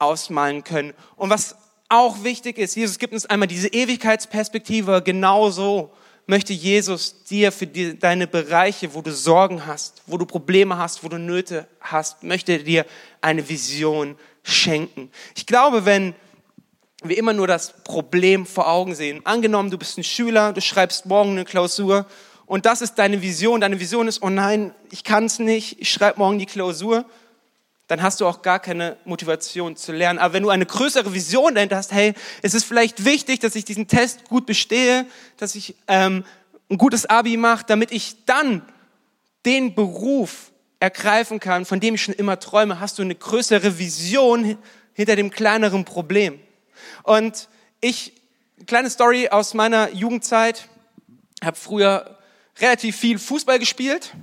ausmalen 0.00 0.64
können. 0.64 0.92
Und 1.14 1.30
was 1.30 1.54
auch 1.88 2.24
wichtig 2.24 2.58
ist, 2.58 2.74
Jesus 2.74 2.98
gibt 2.98 3.12
uns 3.12 3.26
einmal 3.26 3.46
diese 3.46 3.68
Ewigkeitsperspektive, 3.68 5.02
genauso 5.04 5.92
möchte 6.26 6.52
Jesus 6.52 7.24
dir 7.24 7.52
für 7.52 7.66
die, 7.66 7.98
deine 7.98 8.26
Bereiche, 8.26 8.94
wo 8.94 9.02
du 9.02 9.12
Sorgen 9.12 9.66
hast, 9.66 10.02
wo 10.06 10.16
du 10.16 10.26
Probleme 10.26 10.78
hast, 10.78 11.04
wo 11.04 11.08
du 11.08 11.18
Nöte 11.18 11.66
hast, 11.80 12.22
möchte 12.22 12.58
dir 12.58 12.86
eine 13.20 13.48
Vision 13.48 14.16
schenken. 14.42 15.10
Ich 15.34 15.46
glaube, 15.46 15.84
wenn 15.84 16.14
wir 17.02 17.18
immer 17.18 17.34
nur 17.34 17.46
das 17.46 17.74
Problem 17.84 18.46
vor 18.46 18.68
Augen 18.68 18.94
sehen. 18.94 19.20
Angenommen, 19.24 19.70
du 19.70 19.76
bist 19.76 19.98
ein 19.98 20.04
Schüler, 20.04 20.52
du 20.52 20.60
schreibst 20.60 21.06
morgen 21.06 21.32
eine 21.32 21.44
Klausur 21.44 22.06
und 22.46 22.66
das 22.66 22.80
ist 22.80 22.94
deine 22.94 23.20
Vision. 23.20 23.60
Deine 23.60 23.78
Vision 23.78 24.08
ist, 24.08 24.22
oh 24.22 24.30
nein, 24.30 24.74
ich 24.90 25.04
kann 25.04 25.26
es 25.26 25.38
nicht, 25.38 25.80
ich 25.80 25.90
schreibe 25.90 26.18
morgen 26.18 26.38
die 26.38 26.46
Klausur. 26.46 27.04
Dann 27.94 28.02
hast 28.02 28.20
du 28.20 28.26
auch 28.26 28.42
gar 28.42 28.58
keine 28.58 28.96
Motivation 29.04 29.76
zu 29.76 29.92
lernen. 29.92 30.18
Aber 30.18 30.34
wenn 30.34 30.42
du 30.42 30.48
eine 30.48 30.66
größere 30.66 31.14
Vision 31.14 31.54
dahinter 31.54 31.76
hast, 31.76 31.92
hey, 31.92 32.12
es 32.42 32.52
ist 32.52 32.64
vielleicht 32.64 33.04
wichtig, 33.04 33.38
dass 33.38 33.54
ich 33.54 33.64
diesen 33.64 33.86
Test 33.86 34.24
gut 34.28 34.46
bestehe, 34.46 35.06
dass 35.36 35.54
ich 35.54 35.76
ähm, 35.86 36.24
ein 36.68 36.76
gutes 36.76 37.06
Abi 37.06 37.36
mache, 37.36 37.64
damit 37.68 37.92
ich 37.92 38.24
dann 38.24 38.62
den 39.46 39.76
Beruf 39.76 40.50
ergreifen 40.80 41.38
kann, 41.38 41.64
von 41.64 41.78
dem 41.78 41.94
ich 41.94 42.02
schon 42.02 42.14
immer 42.14 42.40
träume, 42.40 42.80
hast 42.80 42.98
du 42.98 43.02
eine 43.02 43.14
größere 43.14 43.78
Vision 43.78 44.58
hinter 44.92 45.14
dem 45.14 45.30
kleineren 45.30 45.84
Problem. 45.84 46.40
Und 47.04 47.48
ich, 47.80 48.12
kleine 48.66 48.90
Story 48.90 49.28
aus 49.28 49.54
meiner 49.54 49.92
Jugendzeit, 49.92 50.68
habe 51.44 51.56
früher 51.56 52.18
relativ 52.58 52.96
viel 52.96 53.20
Fußball 53.20 53.60
gespielt 53.60 54.16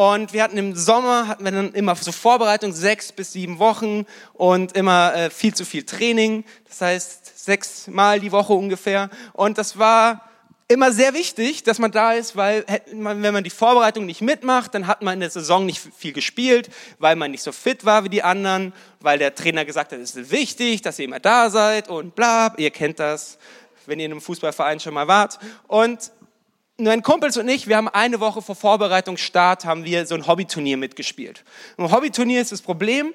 Und 0.00 0.32
wir 0.32 0.42
hatten 0.42 0.56
im 0.56 0.74
Sommer, 0.74 1.28
hatten 1.28 1.44
wir 1.44 1.52
dann 1.52 1.74
immer 1.74 1.94
so 1.94 2.10
Vorbereitung, 2.10 2.72
sechs 2.72 3.12
bis 3.12 3.34
sieben 3.34 3.58
Wochen 3.58 4.06
und 4.32 4.74
immer 4.74 5.14
äh, 5.14 5.28
viel 5.28 5.52
zu 5.52 5.66
viel 5.66 5.82
Training. 5.82 6.44
Das 6.66 6.80
heißt, 6.80 7.44
sechs 7.44 7.86
Mal 7.86 8.18
die 8.18 8.32
Woche 8.32 8.54
ungefähr. 8.54 9.10
Und 9.34 9.58
das 9.58 9.78
war 9.78 10.26
immer 10.68 10.90
sehr 10.90 11.12
wichtig, 11.12 11.64
dass 11.64 11.78
man 11.78 11.92
da 11.92 12.14
ist, 12.14 12.34
weil 12.34 12.64
wenn 12.90 13.34
man 13.34 13.44
die 13.44 13.50
Vorbereitung 13.50 14.06
nicht 14.06 14.22
mitmacht, 14.22 14.74
dann 14.74 14.86
hat 14.86 15.02
man 15.02 15.12
in 15.12 15.20
der 15.20 15.28
Saison 15.28 15.66
nicht 15.66 15.82
viel 15.98 16.14
gespielt, 16.14 16.70
weil 16.98 17.14
man 17.14 17.30
nicht 17.30 17.42
so 17.42 17.52
fit 17.52 17.84
war 17.84 18.02
wie 18.02 18.08
die 18.08 18.22
anderen, 18.22 18.72
weil 19.00 19.18
der 19.18 19.34
Trainer 19.34 19.66
gesagt 19.66 19.92
hat, 19.92 19.98
es 19.98 20.16
ist 20.16 20.30
wichtig, 20.30 20.80
dass 20.80 20.98
ihr 20.98 21.04
immer 21.04 21.20
da 21.20 21.50
seid 21.50 21.90
und 21.90 22.14
bla, 22.14 22.54
ihr 22.56 22.70
kennt 22.70 23.00
das, 23.00 23.36
wenn 23.84 24.00
ihr 24.00 24.06
in 24.06 24.12
einem 24.12 24.22
Fußballverein 24.22 24.80
schon 24.80 24.94
mal 24.94 25.08
wart. 25.08 25.38
Und 25.68 26.10
mein 26.84 27.02
Kumpels 27.02 27.36
und 27.36 27.48
ich, 27.48 27.66
wir 27.66 27.76
haben 27.76 27.88
eine 27.88 28.20
Woche 28.20 28.42
vor 28.42 28.54
Vorbereitungsstart, 28.54 29.64
haben 29.64 29.84
wir 29.84 30.06
so 30.06 30.14
ein 30.14 30.26
Hobbyturnier 30.26 30.76
mitgespielt. 30.76 31.44
Im 31.76 31.90
Hobbyturnier 31.90 32.40
ist 32.40 32.52
das 32.52 32.62
Problem, 32.62 33.12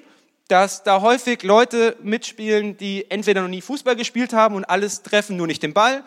dass 0.48 0.82
da 0.82 1.00
häufig 1.00 1.42
Leute 1.42 1.96
mitspielen, 2.02 2.76
die 2.76 3.10
entweder 3.10 3.42
noch 3.42 3.48
nie 3.48 3.60
Fußball 3.60 3.96
gespielt 3.96 4.32
haben 4.32 4.54
und 4.54 4.64
alles 4.64 5.02
treffen, 5.02 5.36
nur 5.36 5.46
nicht 5.46 5.62
den 5.62 5.74
Ball, 5.74 6.04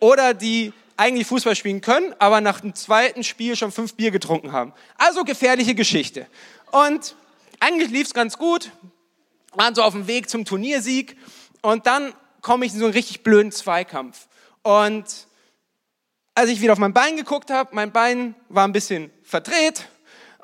oder 0.00 0.34
die 0.34 0.72
eigentlich 0.96 1.26
Fußball 1.26 1.56
spielen 1.56 1.80
können, 1.80 2.14
aber 2.18 2.42
nach 2.42 2.60
dem 2.60 2.74
zweiten 2.74 3.24
Spiel 3.24 3.56
schon 3.56 3.72
fünf 3.72 3.94
Bier 3.94 4.10
getrunken 4.10 4.52
haben. 4.52 4.74
Also 4.98 5.24
gefährliche 5.24 5.74
Geschichte. 5.74 6.26
Und 6.72 7.16
eigentlich 7.58 7.90
lief 7.90 8.06
es 8.06 8.14
ganz 8.14 8.36
gut, 8.36 8.70
waren 9.54 9.74
so 9.74 9.82
auf 9.82 9.94
dem 9.94 10.06
Weg 10.06 10.28
zum 10.28 10.44
Turniersieg 10.44 11.16
und 11.62 11.86
dann 11.86 12.12
komme 12.42 12.66
ich 12.66 12.72
in 12.72 12.78
so 12.78 12.84
einen 12.84 12.94
richtig 12.94 13.22
blöden 13.22 13.50
Zweikampf. 13.50 14.28
Und 14.62 15.26
als 16.40 16.48
ich 16.48 16.62
wieder 16.62 16.72
auf 16.72 16.78
mein 16.78 16.94
Bein 16.94 17.18
geguckt 17.18 17.50
habe, 17.50 17.68
mein 17.74 17.92
Bein 17.92 18.34
war 18.48 18.66
ein 18.66 18.72
bisschen 18.72 19.10
verdreht 19.22 19.90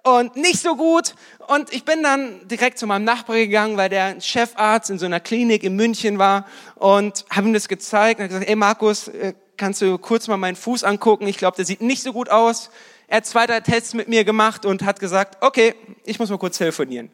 und 0.02 0.36
nicht 0.36 0.60
so 0.60 0.76
gut. 0.76 1.14
Und 1.48 1.72
ich 1.72 1.86
bin 1.86 2.02
dann 2.02 2.46
direkt 2.48 2.78
zu 2.78 2.86
meinem 2.86 3.04
Nachbar 3.04 3.36
gegangen, 3.36 3.78
weil 3.78 3.88
der 3.88 4.20
Chefarzt 4.20 4.90
in 4.90 4.98
so 4.98 5.06
einer 5.06 5.20
Klinik 5.20 5.64
in 5.64 5.74
München 5.74 6.18
war 6.18 6.46
und 6.74 7.24
habe 7.30 7.48
ihm 7.48 7.54
das 7.54 7.66
gezeigt 7.66 8.20
und 8.20 8.28
gesagt, 8.28 8.46
ey 8.46 8.56
Markus, 8.56 9.08
äh, 9.08 9.32
kannst 9.56 9.80
du 9.80 9.96
kurz 9.96 10.28
mal 10.28 10.36
meinen 10.36 10.56
Fuß 10.56 10.84
angucken? 10.84 11.26
Ich 11.28 11.38
glaube, 11.38 11.56
der 11.56 11.64
sieht 11.64 11.80
nicht 11.80 12.02
so 12.02 12.12
gut 12.12 12.28
aus. 12.28 12.68
Er 13.08 13.16
hat 13.18 13.26
zwei, 13.26 13.46
drei 13.46 13.60
Tests 13.60 13.94
mit 13.94 14.06
mir 14.06 14.24
gemacht 14.24 14.66
und 14.66 14.84
hat 14.84 15.00
gesagt, 15.00 15.42
okay, 15.42 15.74
ich 16.04 16.18
muss 16.18 16.28
mal 16.28 16.36
kurz 16.36 16.58
telefonieren. 16.58 17.10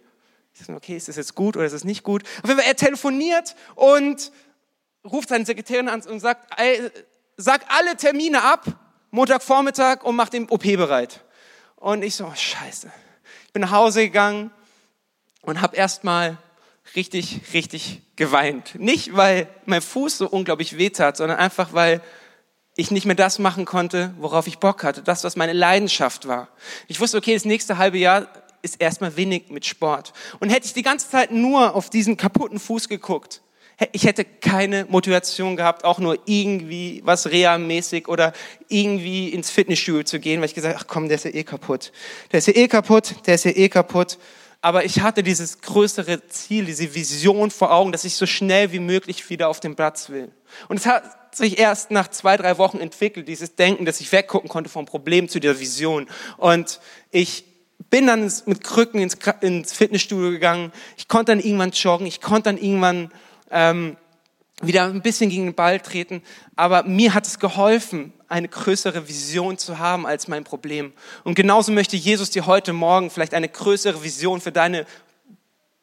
Ich 0.54 0.66
sage, 0.66 0.76
okay, 0.76 0.96
ist 0.96 1.06
das 1.06 1.14
jetzt 1.14 1.36
gut 1.36 1.56
oder 1.56 1.66
ist 1.66 1.72
das 1.72 1.84
nicht 1.84 2.02
gut? 2.02 2.24
Auf 2.42 2.48
jeden 2.48 2.58
Fall, 2.58 2.68
er 2.68 2.74
telefoniert 2.74 3.54
und 3.76 4.32
ruft 5.04 5.28
seine 5.28 5.46
Sekretärin 5.46 5.88
an 5.88 6.02
und 6.02 6.18
sagt, 6.18 6.58
ey, 6.58 6.90
sag 7.36 7.64
alle 7.68 7.96
Termine 7.96 8.42
ab, 8.42 8.66
Montagvormittag 9.10 10.04
und 10.04 10.16
mach 10.16 10.28
den 10.28 10.48
OP 10.48 10.62
bereit. 10.62 11.20
Und 11.76 12.02
ich 12.02 12.14
so, 12.14 12.26
oh, 12.26 12.34
scheiße. 12.34 12.90
Ich 13.46 13.52
bin 13.52 13.62
nach 13.62 13.72
Hause 13.72 14.02
gegangen 14.04 14.50
und 15.42 15.60
habe 15.60 15.76
erstmal 15.76 16.38
richtig, 16.96 17.40
richtig 17.52 18.02
geweint. 18.16 18.74
Nicht, 18.76 19.16
weil 19.16 19.48
mein 19.66 19.82
Fuß 19.82 20.18
so 20.18 20.28
unglaublich 20.28 20.78
weh 20.78 20.90
tat, 20.90 21.16
sondern 21.16 21.38
einfach, 21.38 21.72
weil 21.72 22.00
ich 22.76 22.90
nicht 22.90 23.04
mehr 23.04 23.14
das 23.14 23.38
machen 23.38 23.64
konnte, 23.64 24.14
worauf 24.18 24.46
ich 24.46 24.58
Bock 24.58 24.82
hatte, 24.82 25.02
das, 25.02 25.24
was 25.24 25.36
meine 25.36 25.52
Leidenschaft 25.52 26.26
war. 26.26 26.48
Ich 26.88 27.00
wusste, 27.00 27.18
okay, 27.18 27.34
das 27.34 27.44
nächste 27.44 27.76
halbe 27.76 27.98
Jahr 27.98 28.28
ist 28.62 28.80
erstmal 28.80 29.16
wenig 29.16 29.50
mit 29.50 29.66
Sport. 29.66 30.12
Und 30.40 30.48
hätte 30.48 30.66
ich 30.66 30.72
die 30.72 30.82
ganze 30.82 31.10
Zeit 31.10 31.32
nur 31.32 31.74
auf 31.74 31.90
diesen 31.90 32.16
kaputten 32.16 32.58
Fuß 32.58 32.88
geguckt, 32.88 33.42
ich 33.92 34.04
hätte 34.04 34.24
keine 34.24 34.86
Motivation 34.88 35.56
gehabt, 35.56 35.84
auch 35.84 35.98
nur 35.98 36.18
irgendwie 36.26 37.02
was 37.04 37.26
Reha-mäßig 37.26 38.08
oder 38.08 38.32
irgendwie 38.68 39.30
ins 39.30 39.50
Fitnessstudio 39.50 40.02
zu 40.04 40.20
gehen, 40.20 40.40
weil 40.40 40.46
ich 40.46 40.54
gesagt 40.54 40.76
ach 40.78 40.86
komm, 40.86 41.08
der 41.08 41.16
ist 41.16 41.24
ja 41.24 41.32
eh 41.32 41.44
kaputt. 41.44 41.92
Der 42.30 42.38
ist 42.38 42.46
ja 42.46 42.54
eh 42.54 42.68
kaputt, 42.68 43.14
der 43.26 43.34
ist 43.34 43.44
ja 43.44 43.52
eh 43.52 43.68
kaputt. 43.68 44.18
Aber 44.64 44.84
ich 44.84 45.00
hatte 45.00 45.24
dieses 45.24 45.60
größere 45.60 46.28
Ziel, 46.28 46.66
diese 46.66 46.94
Vision 46.94 47.50
vor 47.50 47.72
Augen, 47.72 47.90
dass 47.90 48.04
ich 48.04 48.14
so 48.14 48.26
schnell 48.26 48.70
wie 48.70 48.78
möglich 48.78 49.28
wieder 49.28 49.48
auf 49.48 49.58
den 49.58 49.74
Platz 49.74 50.08
will. 50.08 50.30
Und 50.68 50.78
es 50.78 50.86
hat 50.86 51.34
sich 51.34 51.58
erst 51.58 51.90
nach 51.90 52.08
zwei, 52.08 52.36
drei 52.36 52.58
Wochen 52.58 52.78
entwickelt, 52.78 53.26
dieses 53.26 53.56
Denken, 53.56 53.86
dass 53.86 54.00
ich 54.00 54.12
weggucken 54.12 54.48
konnte 54.48 54.70
vom 54.70 54.86
Problem 54.86 55.28
zu 55.28 55.40
der 55.40 55.58
Vision. 55.58 56.06
Und 56.36 56.78
ich 57.10 57.44
bin 57.90 58.06
dann 58.06 58.30
mit 58.46 58.62
Krücken 58.62 59.00
ins 59.00 59.72
Fitnessstudio 59.72 60.30
gegangen. 60.30 60.72
Ich 60.96 61.08
konnte 61.08 61.32
dann 61.32 61.40
irgendwann 61.40 61.72
joggen. 61.72 62.06
Ich 62.06 62.20
konnte 62.20 62.44
dann 62.44 62.58
irgendwann 62.58 63.10
ähm, 63.52 63.96
wieder 64.60 64.84
ein 64.84 65.02
bisschen 65.02 65.30
gegen 65.30 65.46
den 65.46 65.54
Ball 65.54 65.80
treten. 65.80 66.22
Aber 66.56 66.82
mir 66.84 67.14
hat 67.14 67.26
es 67.26 67.38
geholfen, 67.38 68.12
eine 68.28 68.48
größere 68.48 69.08
Vision 69.08 69.58
zu 69.58 69.78
haben 69.78 70.06
als 70.06 70.28
mein 70.28 70.44
Problem. 70.44 70.92
Und 71.24 71.34
genauso 71.34 71.70
möchte 71.72 71.96
Jesus 71.96 72.30
dir 72.30 72.46
heute 72.46 72.72
Morgen 72.72 73.10
vielleicht 73.10 73.34
eine 73.34 73.48
größere 73.48 74.02
Vision 74.02 74.40
für 74.40 74.52
deine 74.52 74.86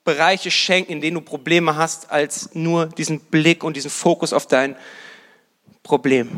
Bereiche 0.04 0.50
schenken, 0.50 0.94
in 0.94 1.02
denen 1.02 1.16
du 1.16 1.22
Probleme 1.22 1.76
hast, 1.76 2.12
als 2.12 2.56
nur 2.56 2.88
diesen 2.88 3.20
Blick 3.20 3.64
und 3.64 3.76
diesen 3.76 3.92
Fokus 3.92 4.34
auf 4.34 4.48
dein 4.48 4.76
Problem. 5.84 6.32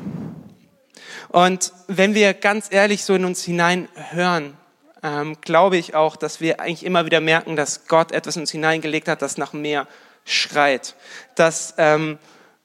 Und 1.30 1.72
wenn 1.88 2.14
wir 2.14 2.34
ganz 2.34 2.68
ehrlich 2.70 3.06
so 3.06 3.14
in 3.16 3.24
uns 3.24 3.44
hinein 3.44 3.88
hören, 4.10 4.58
ähm, 5.04 5.38
glaube 5.42 5.78
ich 5.78 5.96
auch, 5.96 6.16
dass 6.16 6.42
wir 6.42 6.60
eigentlich 6.60 6.86
immer 6.86 7.06
wieder 7.06 7.22
merken, 7.22 7.56
dass 7.56 7.88
Gott 7.88 8.12
etwas 8.12 8.36
in 8.36 8.42
uns 8.42 8.52
hineingelegt 8.52 9.08
hat, 9.08 9.22
das 9.22 9.38
nach 9.38 9.54
mehr 9.54 9.88
schreit, 10.26 10.96
dass 11.36 11.74
ähm, 11.78 12.18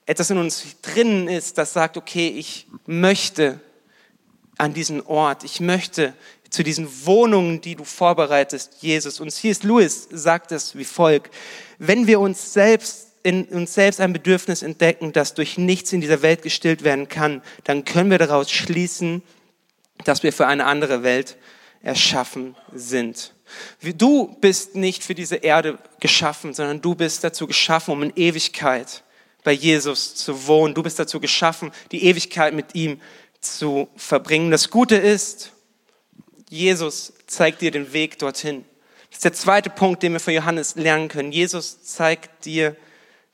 etwas 0.07 0.31
in 0.31 0.38
uns 0.38 0.64
drinnen 0.83 1.29
ist, 1.29 1.59
das 1.59 1.73
sagt, 1.73 1.97
okay, 1.97 2.29
ich 2.29 2.66
möchte 2.87 3.61
an 4.59 4.73
diesen 4.73 5.03
Ort, 5.03 5.45
ich 5.45 5.61
möchte 5.61 6.14
zu 6.51 6.62
diesen 6.62 6.88
Wohnungen, 7.05 7.61
die 7.61 7.75
du 7.75 7.85
vorbereitest, 7.85 8.77
Jesus. 8.81 9.21
Und 9.21 9.31
C.S. 9.31 9.62
Lewis 9.62 10.09
sagt 10.11 10.53
es 10.53 10.77
wie 10.77 10.85
folgt, 10.85 11.35
wenn 11.79 12.07
wir 12.07 12.21
uns 12.21 12.53
selbst 12.53 13.07
in 13.23 13.45
uns 13.47 13.75
selbst 13.75 14.01
ein 14.01 14.12
Bedürfnis 14.12 14.62
entdecken, 14.62 15.12
das 15.12 15.35
durch 15.35 15.59
nichts 15.59 15.92
in 15.92 16.01
dieser 16.01 16.23
Welt 16.23 16.42
gestillt 16.42 16.85
werden 16.85 17.09
kann, 17.09 17.42
dann 17.64 17.85
können 17.85 18.09
wir 18.09 18.19
daraus 18.19 18.53
schließen, 18.53 19.21
dass 20.05 20.23
wir 20.23 20.33
für 20.33 20.47
eine 20.47 20.64
andere 20.64 21.03
Welt 21.03 21.37
erschaffen 21.83 22.57
sind. 22.73 23.35
Du 23.97 24.37
bist 24.41 24.75
nicht 24.75 25.05
für 25.05 25.15
diese 25.15 25.37
Erde 25.37 25.79
geschaffen, 26.01 26.53
sondern 26.53 26.81
du 26.81 26.95
bist 26.95 27.23
dazu 27.23 27.47
geschaffen, 27.47 27.93
um 27.93 28.03
in 28.03 28.12
Ewigkeit 28.17 29.05
bei 29.45 29.53
Jesus 29.53 30.17
zu 30.17 30.47
wohnen. 30.49 30.75
Du 30.75 30.83
bist 30.83 30.99
dazu 30.99 31.21
geschaffen, 31.21 31.71
die 31.93 32.05
Ewigkeit 32.05 32.53
mit 32.53 32.75
ihm 32.75 33.01
zu 33.41 33.89
verbringen. 33.97 34.51
Das 34.51 34.71
Gute 34.71 34.97
ist, 34.97 35.53
Jesus 36.51 37.12
zeigt 37.27 37.61
dir 37.61 37.71
den 37.71 37.93
Weg 37.93 38.19
dorthin. 38.19 38.65
Das 39.09 39.19
ist 39.19 39.25
der 39.25 39.33
zweite 39.33 39.71
Punkt, 39.71 40.03
den 40.03 40.12
wir 40.12 40.21
von 40.21 40.35
Johannes 40.35 40.75
lernen 40.75 41.09
können. 41.09 41.31
Jesus 41.31 41.83
zeigt 41.83 42.45
dir 42.45 42.77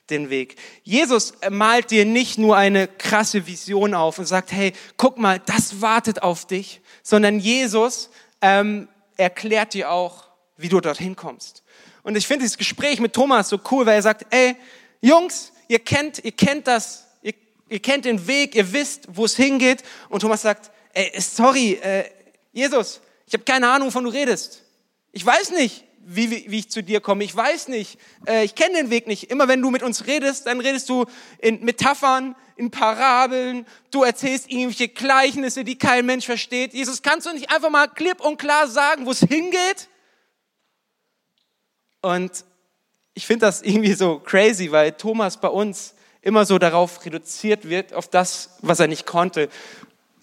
den 0.09 0.29
Weg. 0.29 0.55
Jesus 0.83 1.33
malt 1.49 1.91
dir 1.91 2.05
nicht 2.05 2.37
nur 2.37 2.55
eine 2.57 2.87
krasse 2.87 3.47
Vision 3.47 3.93
auf 3.93 4.19
und 4.19 4.25
sagt, 4.25 4.51
hey, 4.51 4.73
guck 4.97 5.17
mal, 5.17 5.39
das 5.39 5.81
wartet 5.81 6.21
auf 6.21 6.45
dich, 6.45 6.81
sondern 7.01 7.39
Jesus 7.39 8.09
ähm, 8.43 8.89
erklärt 9.15 9.73
dir 9.73 9.89
auch, 9.89 10.25
wie 10.57 10.69
du 10.69 10.81
dorthin 10.81 11.15
kommst. 11.15 11.63
Und 12.03 12.17
ich 12.17 12.27
finde 12.27 12.43
dieses 12.43 12.57
Gespräch 12.57 12.99
mit 12.99 13.13
Thomas 13.13 13.49
so 13.49 13.59
cool, 13.71 13.85
weil 13.85 13.95
er 13.95 14.01
sagt, 14.01 14.27
ey, 14.31 14.55
Jungs, 15.01 15.53
ihr 15.69 15.79
kennt, 15.79 16.23
ihr 16.23 16.33
kennt 16.33 16.67
das, 16.67 17.07
ihr, 17.21 17.33
ihr 17.69 17.79
kennt 17.79 18.03
den 18.03 18.27
Weg, 18.27 18.55
ihr 18.55 18.71
wisst, 18.73 19.07
wo 19.07 19.23
es 19.23 19.35
hingeht. 19.37 19.81
Und 20.09 20.19
Thomas 20.19 20.41
sagt, 20.41 20.71
ey, 20.93 21.11
sorry, 21.19 21.79
äh, 21.81 22.03
Jesus, 22.51 22.99
ich 23.25 23.33
habe 23.33 23.45
keine 23.45 23.69
Ahnung, 23.69 23.87
wovon 23.87 24.03
du 24.03 24.09
redest. 24.09 24.61
Ich 25.13 25.25
weiß 25.25 25.51
nicht, 25.51 25.85
wie, 26.05 26.29
wie, 26.31 26.51
wie 26.51 26.59
ich 26.59 26.69
zu 26.69 26.83
dir 26.83 27.01
komme. 27.01 27.23
Ich 27.23 27.35
weiß 27.35 27.67
nicht, 27.67 27.97
äh, 28.27 28.43
ich 28.43 28.55
kenne 28.55 28.75
den 28.75 28.89
Weg 28.89 29.07
nicht. 29.07 29.31
Immer 29.31 29.47
wenn 29.47 29.61
du 29.61 29.69
mit 29.71 29.83
uns 29.83 30.05
redest, 30.05 30.47
dann 30.47 30.59
redest 30.59 30.89
du 30.89 31.05
in 31.39 31.63
Metaphern, 31.63 32.35
in 32.55 32.71
Parabeln, 32.71 33.65
du 33.91 34.03
erzählst 34.03 34.51
irgendwelche 34.51 34.89
Gleichnisse, 34.89 35.63
die 35.63 35.77
kein 35.77 36.05
Mensch 36.05 36.25
versteht. 36.25 36.73
Jesus, 36.73 37.01
kannst 37.01 37.27
du 37.27 37.33
nicht 37.33 37.51
einfach 37.51 37.69
mal 37.69 37.87
klipp 37.87 38.21
und 38.21 38.37
klar 38.37 38.67
sagen, 38.67 39.05
wo 39.05 39.11
es 39.11 39.19
hingeht? 39.19 39.87
Und 42.01 42.43
ich 43.13 43.25
finde 43.25 43.45
das 43.45 43.61
irgendwie 43.61 43.93
so 43.93 44.19
crazy, 44.19 44.71
weil 44.71 44.91
Thomas 44.91 45.39
bei 45.39 45.47
uns 45.47 45.95
immer 46.21 46.45
so 46.45 46.57
darauf 46.57 47.05
reduziert 47.05 47.69
wird, 47.69 47.93
auf 47.93 48.07
das, 48.07 48.57
was 48.61 48.79
er 48.79 48.87
nicht 48.87 49.05
konnte. 49.05 49.49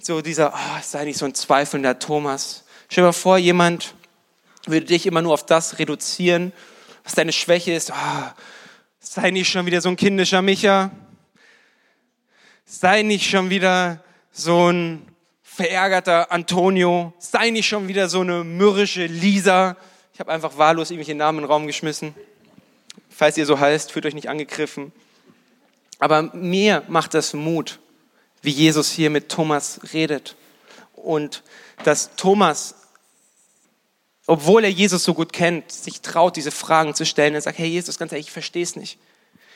So 0.00 0.22
dieser, 0.22 0.52
oh, 0.54 0.80
sei 0.82 1.04
nicht 1.04 1.18
so 1.18 1.26
ein 1.26 1.34
zweifelnder 1.34 1.98
Thomas. 1.98 2.64
Stell 2.88 3.02
dir 3.02 3.08
mal 3.08 3.12
vor, 3.12 3.38
jemand 3.38 3.94
würde 4.66 4.86
dich 4.86 5.06
immer 5.06 5.22
nur 5.22 5.34
auf 5.34 5.46
das 5.46 5.78
reduzieren, 5.78 6.52
was 7.04 7.14
deine 7.14 7.32
Schwäche 7.32 7.72
ist. 7.72 7.90
Oh, 7.90 8.30
sei 9.00 9.30
nicht 9.30 9.50
schon 9.50 9.66
wieder 9.66 9.80
so 9.80 9.88
ein 9.88 9.96
kindischer 9.96 10.42
Micha. 10.42 10.90
Sei 12.64 13.02
nicht 13.02 13.28
schon 13.28 13.50
wieder 13.50 14.04
so 14.30 14.70
ein 14.70 15.06
verärgerter 15.42 16.30
Antonio. 16.30 17.12
Sei 17.18 17.50
nicht 17.50 17.66
schon 17.66 17.88
wieder 17.88 18.08
so 18.08 18.20
eine 18.20 18.44
mürrische 18.44 19.06
Lisa. 19.06 19.76
Ich 20.14 20.20
habe 20.20 20.32
einfach 20.32 20.58
wahllos 20.58 20.90
irgendwelche 20.90 21.16
Namen 21.16 21.38
in 21.38 21.44
den 21.44 21.50
Raum 21.50 21.66
geschmissen. 21.66 22.14
Falls 23.08 23.36
ihr 23.36 23.46
so 23.46 23.58
heißt, 23.58 23.90
fühlt 23.92 24.06
euch 24.06 24.14
nicht 24.14 24.28
angegriffen. 24.28 24.92
Aber 25.98 26.22
mir 26.34 26.82
macht 26.88 27.14
das 27.14 27.34
Mut, 27.34 27.80
wie 28.42 28.50
Jesus 28.50 28.90
hier 28.90 29.10
mit 29.10 29.28
Thomas 29.28 29.80
redet. 29.92 30.36
Und 30.94 31.42
dass 31.84 32.16
Thomas 32.16 32.74
obwohl 34.30 34.62
er 34.62 34.70
Jesus 34.70 35.02
so 35.02 35.12
gut 35.12 35.32
kennt, 35.32 35.72
sich 35.72 36.02
traut, 36.02 36.36
diese 36.36 36.52
Fragen 36.52 36.94
zu 36.94 37.04
stellen. 37.04 37.34
Er 37.34 37.40
sagt, 37.40 37.58
hey 37.58 37.66
Jesus, 37.66 37.98
ganz 37.98 38.12
ehrlich, 38.12 38.28
ich 38.28 38.32
verstehe 38.32 38.62
es 38.62 38.76
nicht. 38.76 38.96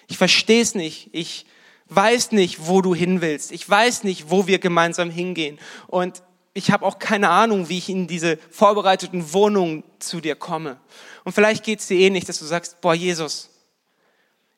Ich 0.09 0.19
verstehe 0.19 0.61
es 0.61 0.75
nicht. 0.75 1.11
Ich 1.13 1.47
weiß 1.91 2.33
nicht, 2.33 2.67
wo 2.67 2.83
du 2.83 2.93
hin 2.93 3.21
willst. 3.21 3.53
Ich 3.53 3.71
weiß 3.71 4.03
nicht, 4.03 4.31
wo 4.31 4.49
wir 4.49 4.59
gemeinsam 4.59 5.11
hingehen. 5.11 5.61
Und 5.87 6.25
ich 6.55 6.73
habe 6.73 6.85
auch 6.85 6.99
keine 6.99 7.29
Ahnung, 7.29 7.69
wie 7.69 7.79
ich 7.79 7.89
in 7.89 8.09
diese 8.09 8.37
vorbereiteten 8.51 9.33
Wohnungen 9.33 9.85
zu 10.01 10.21
dir 10.21 10.35
komme. 10.35 10.81
Und 11.23 11.35
vielleicht 11.35 11.63
geht 11.63 11.79
es 11.79 11.87
dir 11.87 12.01
ähnlich, 12.01 12.25
dass 12.25 12.41
du 12.41 12.45
sagst, 12.45 12.81
boah, 12.81 12.95
Jesus, 12.95 13.51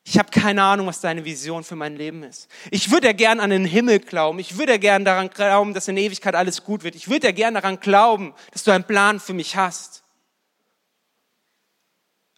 ich 0.03 0.17
habe 0.17 0.31
keine 0.31 0.63
Ahnung, 0.63 0.87
was 0.87 0.99
deine 0.99 1.25
Vision 1.25 1.63
für 1.63 1.75
mein 1.75 1.95
Leben 1.95 2.23
ist. 2.23 2.47
Ich 2.71 2.89
würde 2.89 3.05
ja 3.05 3.13
gern 3.13 3.39
an 3.39 3.51
den 3.51 3.65
Himmel 3.65 3.99
glauben. 3.99 4.39
Ich 4.39 4.57
würde 4.57 4.71
ja 4.71 4.77
gern 4.79 5.05
daran 5.05 5.29
glauben, 5.29 5.75
dass 5.75 5.87
in 5.87 5.97
Ewigkeit 5.97 6.33
alles 6.33 6.63
gut 6.63 6.83
wird. 6.83 6.95
Ich 6.95 7.07
würde 7.07 7.27
ja 7.27 7.33
gern 7.33 7.53
daran 7.53 7.79
glauben, 7.79 8.33
dass 8.51 8.63
du 8.63 8.71
einen 8.71 8.83
Plan 8.83 9.19
für 9.19 9.35
mich 9.35 9.55
hast. 9.55 10.01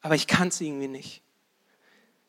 Aber 0.02 0.16
ich 0.16 0.28
kann 0.28 0.50
es 0.50 0.62
irgendwie 0.62 0.88
nicht. 0.88 1.22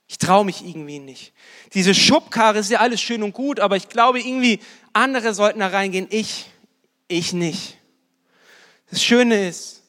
Ich 0.09 0.19
traue 0.19 0.45
mich 0.45 0.65
irgendwie 0.67 0.99
nicht. 0.99 1.33
Diese 1.73 1.95
Schubkarre 1.95 2.59
ist 2.59 2.71
ja 2.71 2.81
alles 2.81 3.01
schön 3.01 3.23
und 3.23 3.33
gut, 3.33 3.61
aber 3.61 3.77
ich 3.77 3.89
glaube 3.89 4.21
irgendwie, 4.21 4.59
andere 4.93 5.35
sollten 5.35 5.61
da 5.61 5.69
reingehen. 5.69 6.09
Ich, 6.11 6.51
ich 7.07 7.33
nicht. 7.33 7.79
Das 8.91 9.03
Schöne 9.03 9.49
ist, 9.49 9.83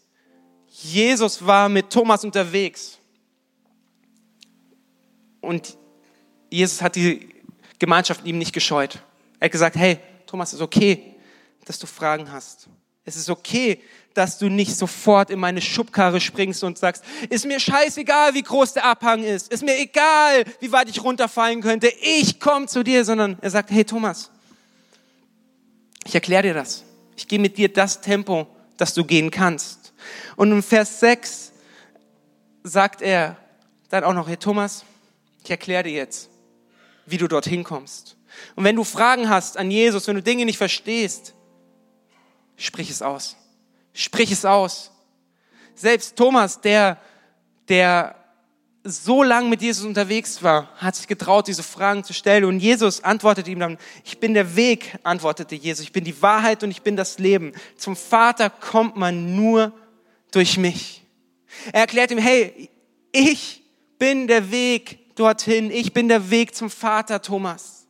Jesus 0.67 1.44
war 1.46 1.70
mit 1.70 1.89
Thomas 1.89 2.24
unterwegs. 2.24 3.00
Und 5.39 5.76
Jesus 6.52 6.82
hat 6.84 6.96
die 6.96 7.34
Gemeinschaft 7.80 8.24
ihm 8.26 8.38
nicht 8.38 8.54
gescheut. 8.54 9.02
Er 9.39 9.46
hat 9.46 9.52
gesagt, 9.52 9.76
hey, 9.76 10.00
Thomas, 10.28 10.54
ist 10.54 10.62
okay, 10.62 11.15
dass 11.65 11.80
du 11.80 11.88
Fragen 11.88 12.32
hast. 12.32 12.70
Es 13.06 13.16
ist 13.16 13.30
okay, 13.30 13.82
dass 14.14 14.38
du 14.38 14.50
nicht 14.50 14.76
sofort 14.76 15.30
in 15.30 15.40
meine 15.40 15.62
Schubkarre 15.62 16.20
springst 16.20 16.64
und 16.64 16.78
sagst, 16.78 17.04
ist 17.30 17.46
mir 17.46 17.60
scheißegal, 17.60 18.34
wie 18.34 18.44
groß 18.44 18.74
der 18.74 18.86
Abhang 18.86 19.24
ist, 19.24 19.52
ist 19.52 19.64
mir 19.64 19.78
egal, 19.80 20.44
wie 20.60 20.72
weit 20.72 20.90
ich 20.90 21.04
runterfallen 21.04 21.62
könnte, 21.62 21.92
ich 22.02 22.40
komme 22.40 22.68
zu 22.68 22.84
dir, 22.84 23.06
sondern 23.06 23.38
er 23.42 23.50
sagt, 23.50 23.72
hey 23.72 23.86
Thomas, 23.86 24.30
ich 26.06 26.14
erkläre 26.14 26.44
dir 26.44 26.54
das. 26.54 26.84
Ich 27.16 27.28
gehe 27.28 27.40
mit 27.40 27.58
dir 27.58 27.72
das 27.72 28.02
Tempo, 28.02 28.48
das 28.78 28.94
du 28.94 29.06
gehen 29.06 29.32
kannst. 29.32 29.94
Und 30.36 30.52
im 30.52 30.64
Vers 30.64 31.00
6 31.00 31.52
sagt 32.64 33.02
er 33.02 33.38
dann 33.90 34.04
auch 34.04 34.14
noch, 34.14 34.28
hey 34.28 34.38
Thomas, 34.38 34.84
ich 35.44 35.52
erkläre 35.52 35.84
dir 35.84 35.94
jetzt, 35.94 36.30
wie 37.06 37.18
du 37.18 37.28
dorthin 37.28 37.64
kommst. 37.64 38.16
Und 38.56 38.64
wenn 38.64 38.76
du 38.76 38.84
Fragen 38.84 39.30
hast 39.30 39.58
an 39.58 39.72
Jesus, 39.72 40.08
wenn 40.08 40.16
du 40.16 40.24
Dinge 40.24 40.46
nicht 40.46 40.58
verstehst, 40.58 41.34
sprich 42.62 42.89
es 42.89 43.02
aus. 43.02 43.36
Sprich 43.93 44.32
es 44.32 44.45
aus. 44.45 44.91
Selbst 45.76 46.15
Thomas, 46.15 46.62
der, 46.62 46.97
der 47.67 48.15
so 48.84 49.24
lang 49.24 49.50
mit 49.50 49.62
Jesus 49.62 49.86
unterwegs 49.86 50.41
war, 50.41 50.69
hat 50.78 50.95
sich 50.95 51.08
getraut, 51.08 51.47
diese 51.47 51.63
Fragen 51.63 52.04
zu 52.04 52.13
stellen. 52.13 52.45
Und 52.45 52.60
Jesus 52.60 53.04
antwortete 53.04 53.52
ihm 53.52 53.60
dann, 53.60 53.78
ich 54.04 54.19
bin 54.19 54.34
der 54.34 54.56
Weg, 54.56 54.97
antwortete 55.04 55.56
Jesus, 55.56 55.84
ich 55.84 55.91
bin 55.91 56.04
die 56.04 56.19
Wahrheit 56.21 56.63
und 56.63 56.71
ich 56.71 56.82
bin 56.82 56.95
das 56.95 57.19
Leben. 57.19 57.54
Zum 57.78 57.95
Vater 57.95 58.50
kommt 58.50 58.95
man 58.95 59.36
nur 59.36 59.71
durch 60.32 60.58
mich. 60.58 61.04
Er 61.74 61.82
erklärt 61.82 62.12
ihm, 62.12 62.17
hey, 62.17 62.69
ich 63.12 63.62
bin 64.00 64.28
der 64.28 64.52
Weg 64.52 65.15
dorthin, 65.15 65.69
ich 65.69 65.93
bin 65.93 66.08
der 66.08 66.32
Weg 66.32 66.56
zum 66.56 66.69
Vater, 66.69 67.21
Thomas. 67.21 67.86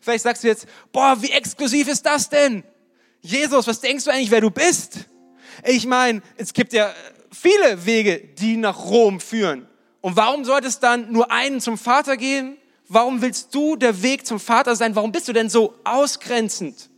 Vielleicht 0.00 0.24
sagst 0.24 0.42
du 0.42 0.48
jetzt, 0.48 0.66
boah, 0.92 1.16
wie 1.22 1.30
exklusiv 1.30 1.88
ist 1.88 2.04
das 2.04 2.28
denn? 2.28 2.64
Jesus, 3.26 3.66
was 3.66 3.80
denkst 3.80 4.04
du 4.04 4.10
eigentlich, 4.10 4.30
wer 4.30 4.40
du 4.40 4.50
bist? 4.50 5.00
Ich 5.64 5.84
meine, 5.84 6.22
es 6.36 6.52
gibt 6.52 6.72
ja 6.72 6.94
viele 7.32 7.84
Wege, 7.84 8.18
die 8.18 8.56
nach 8.56 8.84
Rom 8.84 9.18
führen. 9.18 9.66
Und 10.00 10.16
warum 10.16 10.44
sollte 10.44 10.68
es 10.68 10.78
dann 10.78 11.10
nur 11.10 11.32
einen 11.32 11.60
zum 11.60 11.76
Vater 11.76 12.16
gehen? 12.16 12.56
Warum 12.88 13.20
willst 13.22 13.52
du 13.52 13.74
der 13.74 14.00
Weg 14.02 14.26
zum 14.26 14.38
Vater 14.38 14.76
sein? 14.76 14.94
Warum 14.94 15.10
bist 15.10 15.26
du 15.26 15.32
denn 15.32 15.50
so 15.50 15.74
ausgrenzend? 15.82 16.88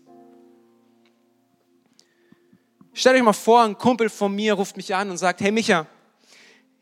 Stellt 2.92 3.16
euch 3.16 3.22
mal 3.22 3.32
vor, 3.32 3.62
ein 3.62 3.78
Kumpel 3.78 4.10
von 4.10 4.34
mir 4.34 4.52
ruft 4.52 4.76
mich 4.76 4.94
an 4.94 5.10
und 5.10 5.16
sagt, 5.16 5.40
hey 5.40 5.50
Micha, 5.50 5.86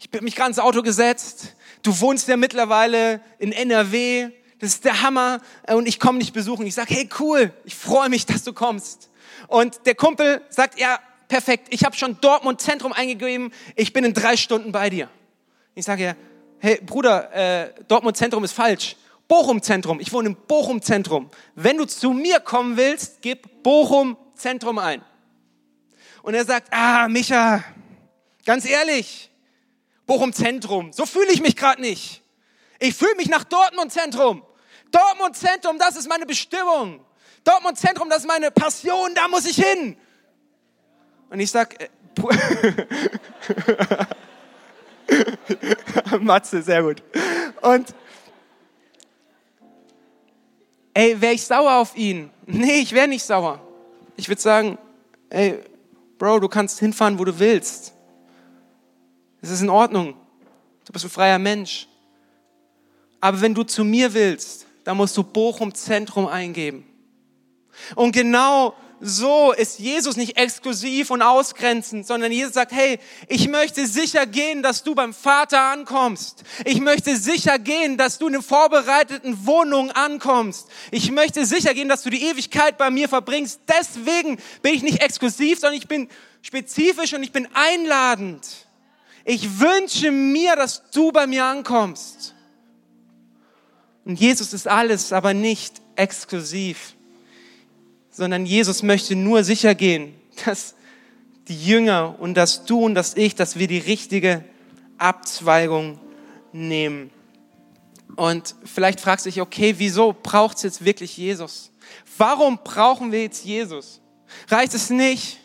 ich 0.00 0.10
bin 0.10 0.24
mich 0.24 0.34
gerade 0.34 0.50
ins 0.50 0.58
Auto 0.58 0.82
gesetzt, 0.82 1.54
du 1.82 2.00
wohnst 2.00 2.26
ja 2.26 2.36
mittlerweile 2.36 3.20
in 3.38 3.52
NRW, 3.52 4.30
das 4.58 4.70
ist 4.70 4.84
der 4.84 5.02
Hammer 5.02 5.40
und 5.68 5.86
ich 5.86 6.00
komme 6.00 6.18
dich 6.18 6.32
besuchen. 6.32 6.66
Ich 6.66 6.74
sage, 6.74 6.94
hey 6.94 7.08
cool, 7.20 7.52
ich 7.64 7.76
freue 7.76 8.08
mich, 8.08 8.26
dass 8.26 8.42
du 8.42 8.52
kommst. 8.52 9.10
Und 9.48 9.86
der 9.86 9.94
Kumpel 9.94 10.42
sagt, 10.48 10.78
ja, 10.78 10.98
perfekt, 11.28 11.68
ich 11.70 11.84
habe 11.84 11.96
schon 11.96 12.20
Dortmund 12.20 12.60
Zentrum 12.60 12.92
eingegeben, 12.92 13.52
ich 13.74 13.92
bin 13.92 14.04
in 14.04 14.14
drei 14.14 14.36
Stunden 14.36 14.72
bei 14.72 14.90
dir. 14.90 15.08
Ich 15.74 15.84
sage 15.84 16.04
ja, 16.04 16.16
hey 16.58 16.80
Bruder, 16.84 17.32
äh, 17.32 17.72
Dortmund 17.88 18.16
Zentrum 18.16 18.44
ist 18.44 18.52
falsch. 18.52 18.96
Bochum 19.28 19.60
Zentrum, 19.60 19.98
ich 20.00 20.12
wohne 20.12 20.28
im 20.28 20.36
Bochum 20.36 20.80
Zentrum. 20.80 21.30
Wenn 21.54 21.78
du 21.78 21.84
zu 21.84 22.10
mir 22.10 22.38
kommen 22.40 22.76
willst, 22.76 23.22
gib 23.22 23.62
Bochum 23.62 24.16
Zentrum 24.34 24.78
ein. 24.78 25.02
Und 26.22 26.34
er 26.34 26.44
sagt, 26.44 26.72
ah, 26.72 27.08
Micha, 27.08 27.64
ganz 28.44 28.64
ehrlich, 28.64 29.30
Bochum 30.06 30.32
Zentrum, 30.32 30.92
so 30.92 31.06
fühle 31.06 31.32
ich 31.32 31.40
mich 31.40 31.56
gerade 31.56 31.80
nicht. 31.80 32.22
Ich 32.78 32.94
fühle 32.94 33.14
mich 33.16 33.28
nach 33.28 33.44
Dortmund 33.44 33.92
Zentrum. 33.92 34.44
Dortmund 34.90 35.36
Zentrum, 35.36 35.78
das 35.78 35.96
ist 35.96 36.08
meine 36.08 36.26
Bestimmung. 36.26 37.04
Dortmund 37.46 37.78
Zentrum, 37.78 38.10
das 38.10 38.18
ist 38.18 38.26
meine 38.26 38.50
Passion, 38.50 39.14
da 39.14 39.28
muss 39.28 39.46
ich 39.46 39.56
hin. 39.56 39.96
Und 41.30 41.38
ich 41.38 41.48
sag, 41.50 41.80
äh, 41.80 41.88
Matze, 46.20 46.62
sehr 46.62 46.82
gut. 46.82 47.02
Und 47.62 47.94
ey, 50.92 51.20
wäre 51.20 51.34
ich 51.34 51.44
sauer 51.44 51.76
auf 51.76 51.96
ihn? 51.96 52.30
Nee, 52.46 52.80
ich 52.80 52.92
wäre 52.92 53.06
nicht 53.06 53.24
sauer. 53.24 53.60
Ich 54.16 54.28
würde 54.28 54.42
sagen, 54.42 54.76
ey, 55.30 55.60
Bro, 56.18 56.40
du 56.40 56.48
kannst 56.48 56.80
hinfahren, 56.80 57.16
wo 57.18 57.24
du 57.24 57.38
willst. 57.38 57.92
Es 59.40 59.50
ist 59.50 59.62
in 59.62 59.70
Ordnung. 59.70 60.16
Du 60.84 60.92
bist 60.92 61.04
ein 61.04 61.10
freier 61.10 61.38
Mensch. 61.38 61.86
Aber 63.20 63.40
wenn 63.40 63.54
du 63.54 63.62
zu 63.62 63.84
mir 63.84 64.12
willst, 64.14 64.66
dann 64.82 64.96
musst 64.96 65.16
du 65.16 65.22
Bochum 65.22 65.72
Zentrum 65.74 66.26
eingeben. 66.26 66.95
Und 67.94 68.12
genau 68.12 68.74
so 69.00 69.52
ist 69.52 69.78
Jesus 69.78 70.16
nicht 70.16 70.38
exklusiv 70.38 71.10
und 71.10 71.20
ausgrenzend, 71.20 72.06
sondern 72.06 72.32
Jesus 72.32 72.54
sagt, 72.54 72.72
hey, 72.72 72.98
ich 73.28 73.48
möchte 73.48 73.86
sicher 73.86 74.26
gehen, 74.26 74.62
dass 74.62 74.82
du 74.82 74.94
beim 74.94 75.12
Vater 75.12 75.60
ankommst. 75.60 76.44
Ich 76.64 76.80
möchte 76.80 77.16
sicher 77.16 77.58
gehen, 77.58 77.98
dass 77.98 78.18
du 78.18 78.28
in 78.28 78.34
den 78.34 78.42
vorbereiteten 78.42 79.46
Wohnungen 79.46 79.90
ankommst. 79.90 80.68
Ich 80.90 81.10
möchte 81.10 81.44
sicher 81.44 81.74
gehen, 81.74 81.88
dass 81.88 82.02
du 82.02 82.10
die 82.10 82.22
Ewigkeit 82.22 82.78
bei 82.78 82.90
mir 82.90 83.08
verbringst. 83.08 83.60
Deswegen 83.68 84.38
bin 84.62 84.74
ich 84.74 84.82
nicht 84.82 85.02
exklusiv, 85.02 85.58
sondern 85.60 85.78
ich 85.78 85.88
bin 85.88 86.08
spezifisch 86.40 87.12
und 87.12 87.22
ich 87.22 87.32
bin 87.32 87.48
einladend. 87.52 88.46
Ich 89.26 89.60
wünsche 89.60 90.10
mir, 90.10 90.56
dass 90.56 90.88
du 90.90 91.12
bei 91.12 91.26
mir 91.26 91.44
ankommst. 91.44 92.34
Und 94.06 94.18
Jesus 94.18 94.52
ist 94.52 94.68
alles, 94.68 95.12
aber 95.12 95.34
nicht 95.34 95.82
exklusiv 95.96 96.95
sondern 98.16 98.46
Jesus 98.46 98.82
möchte 98.82 99.14
nur 99.14 99.44
sicher 99.44 99.74
gehen, 99.74 100.14
dass 100.46 100.74
die 101.48 101.66
Jünger 101.66 102.16
und 102.18 102.34
dass 102.34 102.64
du 102.64 102.80
und 102.80 102.94
dass 102.94 103.14
ich, 103.14 103.34
dass 103.34 103.58
wir 103.58 103.68
die 103.68 103.78
richtige 103.78 104.42
Abzweigung 104.96 106.00
nehmen. 106.50 107.10
Und 108.16 108.54
vielleicht 108.64 109.00
fragst 109.00 109.26
du 109.26 109.30
dich, 109.30 109.42
okay, 109.42 109.74
wieso 109.76 110.14
braucht 110.14 110.56
es 110.56 110.62
jetzt 110.62 110.84
wirklich 110.84 111.18
Jesus? 111.18 111.70
Warum 112.16 112.58
brauchen 112.64 113.12
wir 113.12 113.20
jetzt 113.20 113.44
Jesus? 113.44 114.00
Reicht 114.48 114.72
es 114.72 114.88
nicht, 114.88 115.36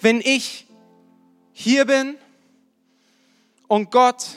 wenn 0.00 0.20
ich 0.20 0.68
hier 1.52 1.86
bin 1.86 2.14
und 3.66 3.90
Gott 3.90 4.28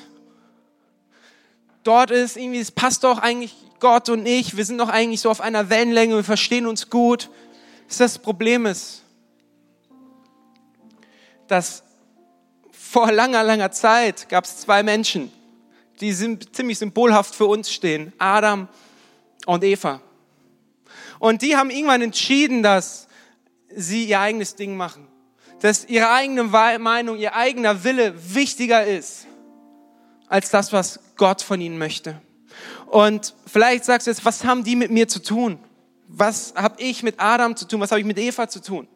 dort 1.83 2.09
ist, 2.09 2.35
irgendwie, 2.35 2.59
es 2.59 2.71
passt 2.71 3.03
doch 3.03 3.19
eigentlich 3.19 3.53
Gott 3.83 4.09
und 4.09 4.25
ich, 4.25 4.57
wir 4.57 4.65
sind 4.65 4.79
doch 4.79 4.89
eigentlich 4.89 5.21
so 5.21 5.29
auf 5.29 5.41
einer 5.41 5.69
Wellenlänge, 5.69 6.15
wir 6.15 6.23
verstehen 6.23 6.65
uns 6.65 6.89
gut 6.89 7.29
das 7.99 8.17
Problem 8.17 8.65
ist, 8.65 9.03
dass 11.47 11.83
vor 12.71 13.11
langer, 13.11 13.43
langer 13.43 13.71
Zeit 13.71 14.29
gab 14.29 14.45
es 14.45 14.57
zwei 14.57 14.83
Menschen, 14.83 15.31
die 15.99 16.13
sind 16.13 16.55
ziemlich 16.55 16.79
symbolhaft 16.79 17.35
für 17.35 17.45
uns 17.45 17.71
stehen. 17.71 18.13
Adam 18.17 18.67
und 19.45 19.63
Eva. 19.63 20.01
Und 21.19 21.41
die 21.41 21.55
haben 21.55 21.69
irgendwann 21.69 22.01
entschieden, 22.01 22.63
dass 22.63 23.07
sie 23.75 24.05
ihr 24.05 24.19
eigenes 24.19 24.55
Ding 24.55 24.75
machen. 24.75 25.07
Dass 25.61 25.85
ihre 25.85 26.11
eigene 26.11 26.43
Meinung, 26.43 27.17
ihr 27.17 27.35
eigener 27.35 27.83
Wille 27.83 28.13
wichtiger 28.33 28.85
ist 28.85 29.27
als 30.27 30.49
das, 30.49 30.73
was 30.73 30.99
Gott 31.15 31.41
von 31.41 31.61
ihnen 31.61 31.77
möchte. 31.77 32.21
Und 32.93 33.33
vielleicht 33.45 33.85
sagst 33.85 34.07
du 34.07 34.11
jetzt, 34.11 34.23
was 34.23 34.43
haben 34.43 34.63
die 34.63 34.75
mit 34.75 34.91
mir 34.91 35.07
zu 35.07 35.21
tun? 35.21 35.59
was 36.15 36.53
habe 36.55 36.79
ich 36.79 37.01
mit 37.01 37.15
Adam 37.17 37.55
zu 37.55 37.67
tun, 37.67 37.81
was 37.81 37.91
habe 37.91 37.99
ich 37.99 38.05
mit 38.05 38.19
Eva 38.19 38.47
zu 38.47 38.61
tun? 38.61 38.87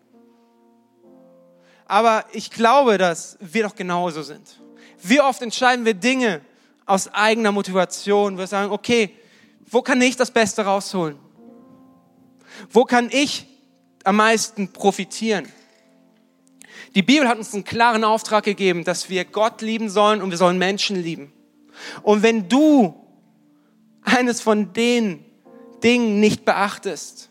Aber 1.88 2.26
ich 2.32 2.52
glaube, 2.52 2.98
dass 2.98 3.38
wir 3.40 3.64
doch 3.64 3.76
genauso 3.76 4.22
sind. 4.22 4.60
Wie 5.02 5.20
oft 5.20 5.42
entscheiden 5.42 5.84
wir 5.84 5.96
Dinge 5.96 6.42
aus 6.86 7.12
eigener 7.14 7.52
Motivation. 7.52 8.38
Wir 8.38 8.48
sagen, 8.48 8.72
okay, 8.72 9.16
wo 9.70 9.82
kann 9.82 10.02
ich 10.02 10.16
das 10.16 10.32
Beste 10.32 10.64
rausholen? 10.64 11.18
Wo 12.70 12.86
kann 12.86 13.10
ich 13.12 13.48
am 14.04 14.18
meisten 14.18 14.72
profitieren? 14.72 15.48
Die 16.96 17.02
Bibel 17.02 17.28
hat 17.28 17.38
uns 17.38 17.54
einen 17.54 17.64
klaren 17.64 18.04
Auftrag 18.04 18.44
gegeben, 18.44 18.84
dass 18.84 19.10
wir 19.10 19.26
Gott 19.26 19.62
lieben 19.62 19.90
sollen 19.90 20.22
und 20.22 20.30
wir 20.30 20.38
sollen 20.38 20.58
Menschen 20.58 20.96
lieben. 21.02 21.34
Und 22.04 22.24
wenn 22.24 22.48
du 22.48 23.07
eines 24.08 24.42
von 24.42 24.74
den 24.74 25.24
Dingen 25.84 26.20
nicht 26.20 26.46
beachtest 26.46 27.30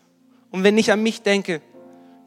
und 0.51 0.63
wenn 0.63 0.77
ich 0.77 0.91
an 0.91 1.03
mich 1.03 1.21
denke, 1.21 1.61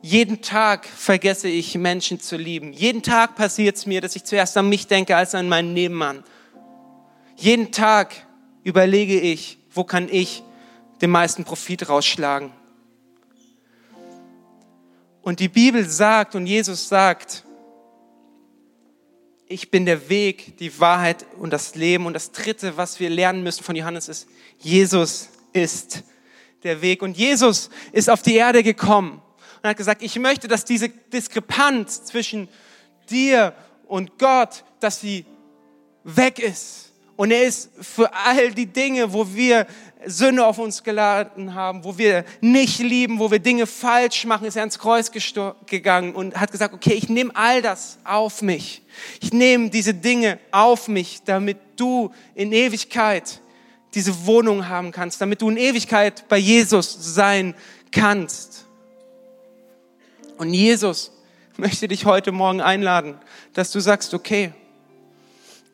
jeden 0.02 0.40
Tag 0.40 0.86
vergesse 0.86 1.48
ich 1.48 1.76
Menschen 1.76 2.20
zu 2.20 2.36
lieben. 2.36 2.72
Jeden 2.72 3.02
Tag 3.02 3.34
passiert 3.36 3.76
es 3.76 3.86
mir, 3.86 4.00
dass 4.00 4.16
ich 4.16 4.24
zuerst 4.24 4.56
an 4.56 4.68
mich 4.68 4.86
denke 4.86 5.16
als 5.16 5.34
an 5.34 5.48
meinen 5.48 5.74
Nebenmann. 5.74 6.24
Jeden 7.36 7.70
Tag 7.70 8.14
überlege 8.64 9.20
ich, 9.20 9.58
wo 9.72 9.84
kann 9.84 10.08
ich 10.10 10.42
den 11.00 11.10
meisten 11.10 11.44
Profit 11.44 11.88
rausschlagen. 11.88 12.52
Und 15.22 15.40
die 15.40 15.48
Bibel 15.48 15.86
sagt 15.86 16.34
und 16.34 16.46
Jesus 16.46 16.88
sagt, 16.88 17.44
ich 19.50 19.72
bin 19.72 19.84
der 19.84 20.08
Weg, 20.08 20.58
die 20.58 20.78
Wahrheit 20.78 21.26
und 21.36 21.52
das 21.52 21.74
Leben. 21.74 22.06
Und 22.06 22.12
das 22.12 22.30
Dritte, 22.30 22.76
was 22.76 23.00
wir 23.00 23.10
lernen 23.10 23.42
müssen 23.42 23.64
von 23.64 23.74
Johannes, 23.74 24.08
ist, 24.08 24.28
Jesus 24.60 25.28
ist 25.52 26.04
der 26.62 26.80
Weg. 26.82 27.02
Und 27.02 27.16
Jesus 27.16 27.68
ist 27.90 28.08
auf 28.08 28.22
die 28.22 28.36
Erde 28.36 28.62
gekommen 28.62 29.20
und 29.60 29.68
hat 29.68 29.76
gesagt, 29.76 30.02
ich 30.02 30.16
möchte, 30.20 30.46
dass 30.46 30.64
diese 30.64 30.88
Diskrepanz 30.88 32.04
zwischen 32.04 32.48
dir 33.10 33.52
und 33.88 34.20
Gott, 34.20 34.62
dass 34.78 35.00
sie 35.00 35.24
weg 36.04 36.38
ist. 36.38 36.92
Und 37.16 37.32
er 37.32 37.42
ist 37.42 37.70
für 37.80 38.14
all 38.14 38.52
die 38.52 38.66
Dinge, 38.66 39.12
wo 39.12 39.34
wir 39.34 39.66
Sünde 40.06 40.46
auf 40.46 40.58
uns 40.58 40.82
geladen 40.82 41.54
haben, 41.54 41.84
wo 41.84 41.98
wir 41.98 42.24
nicht 42.40 42.78
lieben, 42.78 43.18
wo 43.18 43.30
wir 43.30 43.38
Dinge 43.38 43.66
falsch 43.66 44.24
machen, 44.24 44.46
ist 44.46 44.56
er 44.56 44.62
ans 44.62 44.78
Kreuz 44.78 45.10
gegangen 45.66 46.14
und 46.14 46.40
hat 46.40 46.52
gesagt, 46.52 46.74
okay, 46.74 46.94
ich 46.94 47.08
nehme 47.08 47.34
all 47.34 47.60
das 47.62 47.98
auf 48.04 48.42
mich. 48.42 48.82
Ich 49.20 49.32
nehme 49.32 49.70
diese 49.70 49.94
Dinge 49.94 50.38
auf 50.50 50.88
mich, 50.88 51.22
damit 51.24 51.58
du 51.76 52.12
in 52.34 52.52
Ewigkeit 52.52 53.40
diese 53.94 54.26
Wohnung 54.26 54.68
haben 54.68 54.92
kannst, 54.92 55.20
damit 55.20 55.42
du 55.42 55.50
in 55.50 55.56
Ewigkeit 55.56 56.28
bei 56.28 56.38
Jesus 56.38 56.96
sein 57.14 57.54
kannst. 57.92 58.66
Und 60.38 60.54
Jesus 60.54 61.12
möchte 61.56 61.88
dich 61.88 62.06
heute 62.06 62.32
Morgen 62.32 62.60
einladen, 62.60 63.16
dass 63.52 63.70
du 63.70 63.80
sagst, 63.80 64.14
okay, 64.14 64.52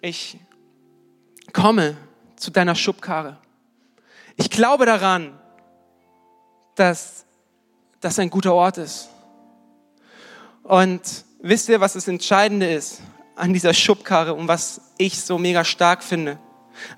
ich 0.00 0.38
komme 1.52 1.96
zu 2.36 2.50
deiner 2.50 2.74
Schubkarre. 2.74 3.38
Ich 4.37 4.51
glaube 4.51 4.85
daran, 4.85 5.38
dass 6.75 7.25
das 8.01 8.18
ein 8.18 8.29
guter 8.29 8.53
Ort 8.53 8.77
ist. 8.77 9.09
Und 10.62 11.01
wisst 11.40 11.68
ihr, 11.70 11.81
was 11.81 11.94
das 11.94 12.07
Entscheidende 12.07 12.70
ist 12.70 13.01
an 13.35 13.55
dieser 13.55 13.72
Schubkarre 13.72 14.35
und 14.35 14.46
was 14.46 14.81
ich 14.99 15.20
so 15.20 15.38
mega 15.38 15.64
stark 15.64 16.03
finde 16.03 16.38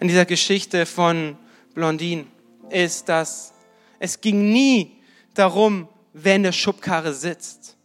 an 0.00 0.08
dieser 0.08 0.24
Geschichte 0.24 0.86
von 0.86 1.36
Blondine, 1.74 2.26
ist, 2.70 3.08
dass 3.08 3.52
es 4.00 4.20
ging 4.20 4.50
nie 4.50 5.00
darum, 5.34 5.88
wer 6.12 6.36
in 6.36 6.42
der 6.42 6.52
Schubkarre 6.52 7.14
sitzt. 7.14 7.76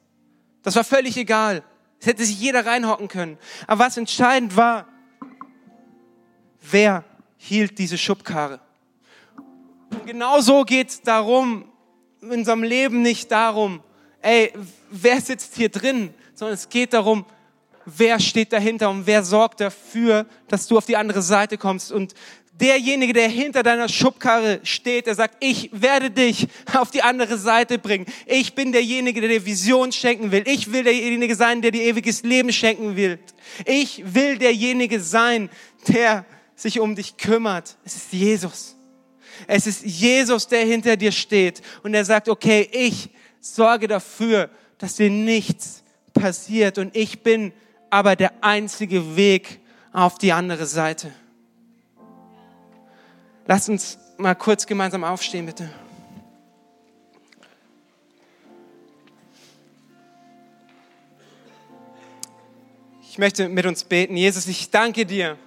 Das 0.63 0.75
war 0.75 0.83
völlig 0.83 1.15
egal. 1.17 1.63
Es 1.99 2.07
hätte 2.07 2.25
sich 2.25 2.39
jeder 2.39 2.65
reinhocken 2.65 3.07
können. 3.07 3.37
Aber 3.67 3.85
was 3.85 3.97
entscheidend 3.97 4.55
war, 4.55 4.87
wer 6.61 7.03
hielt 7.37 7.77
diese 7.77 7.97
Schubkarre? 7.97 8.59
Und 10.03 10.07
genau 10.07 10.65
geht 10.65 10.89
es 10.89 11.01
darum, 11.01 11.63
in 12.21 12.31
unserem 12.31 12.61
Leben 12.61 13.01
nicht 13.01 13.31
darum, 13.31 13.81
ey, 14.21 14.51
wer 14.91 15.21
sitzt 15.21 15.55
hier 15.55 15.69
drin, 15.69 16.13
sondern 16.33 16.55
es 16.55 16.67
geht 16.67 16.91
darum, 16.91 17.25
wer 17.85 18.19
steht 18.19 18.51
dahinter 18.51 18.89
und 18.89 19.07
wer 19.07 19.23
sorgt 19.23 19.61
dafür, 19.61 20.25
dass 20.49 20.67
du 20.67 20.77
auf 20.77 20.85
die 20.85 20.97
andere 20.97 21.21
Seite 21.21 21.57
kommst. 21.57 21.93
Und 21.93 22.15
derjenige, 22.51 23.13
der 23.13 23.29
hinter 23.29 23.63
deiner 23.63 23.87
Schubkarre 23.87 24.59
steht, 24.63 25.07
der 25.07 25.15
sagt, 25.15 25.37
ich 25.39 25.69
werde 25.71 26.11
dich 26.11 26.47
auf 26.73 26.91
die 26.91 27.01
andere 27.01 27.37
Seite 27.37 27.79
bringen. 27.79 28.05
Ich 28.25 28.55
bin 28.55 28.73
derjenige, 28.73 29.21
der 29.21 29.29
dir 29.29 29.45
Vision 29.45 29.93
schenken 29.93 30.33
will. 30.33 30.43
Ich 30.47 30.73
will 30.73 30.83
derjenige 30.83 31.37
sein, 31.37 31.61
der 31.61 31.71
dir 31.71 31.83
ewiges 31.83 32.23
Leben 32.23 32.51
schenken 32.51 32.97
will. 32.97 33.19
Ich 33.65 34.03
will 34.13 34.37
derjenige 34.37 34.99
sein, 34.99 35.49
der 35.87 36.25
sich 36.57 36.81
um 36.81 36.93
dich 36.93 37.15
kümmert. 37.15 37.77
Es 37.85 37.95
ist 37.95 38.11
Jesus. 38.11 38.75
Es 39.47 39.67
ist 39.67 39.83
Jesus, 39.83 40.47
der 40.47 40.65
hinter 40.65 40.97
dir 40.97 41.11
steht 41.11 41.61
und 41.83 41.93
der 41.93 42.05
sagt, 42.05 42.29
okay, 42.29 42.69
ich 42.71 43.09
sorge 43.39 43.87
dafür, 43.87 44.49
dass 44.77 44.95
dir 44.95 45.09
nichts 45.09 45.83
passiert 46.13 46.77
und 46.77 46.95
ich 46.95 47.23
bin 47.23 47.53
aber 47.89 48.15
der 48.15 48.31
einzige 48.41 49.15
Weg 49.15 49.59
auf 49.91 50.17
die 50.17 50.31
andere 50.31 50.65
Seite. 50.65 51.11
Lass 53.45 53.67
uns 53.67 53.97
mal 54.17 54.35
kurz 54.35 54.65
gemeinsam 54.65 55.03
aufstehen, 55.03 55.45
bitte. 55.45 55.69
Ich 63.13 63.17
möchte 63.17 63.47
mit 63.47 63.65
uns 63.65 63.83
beten. 63.83 64.17
Jesus, 64.17 64.47
ich 64.47 64.71
danke 64.71 65.05
dir, 65.05 65.37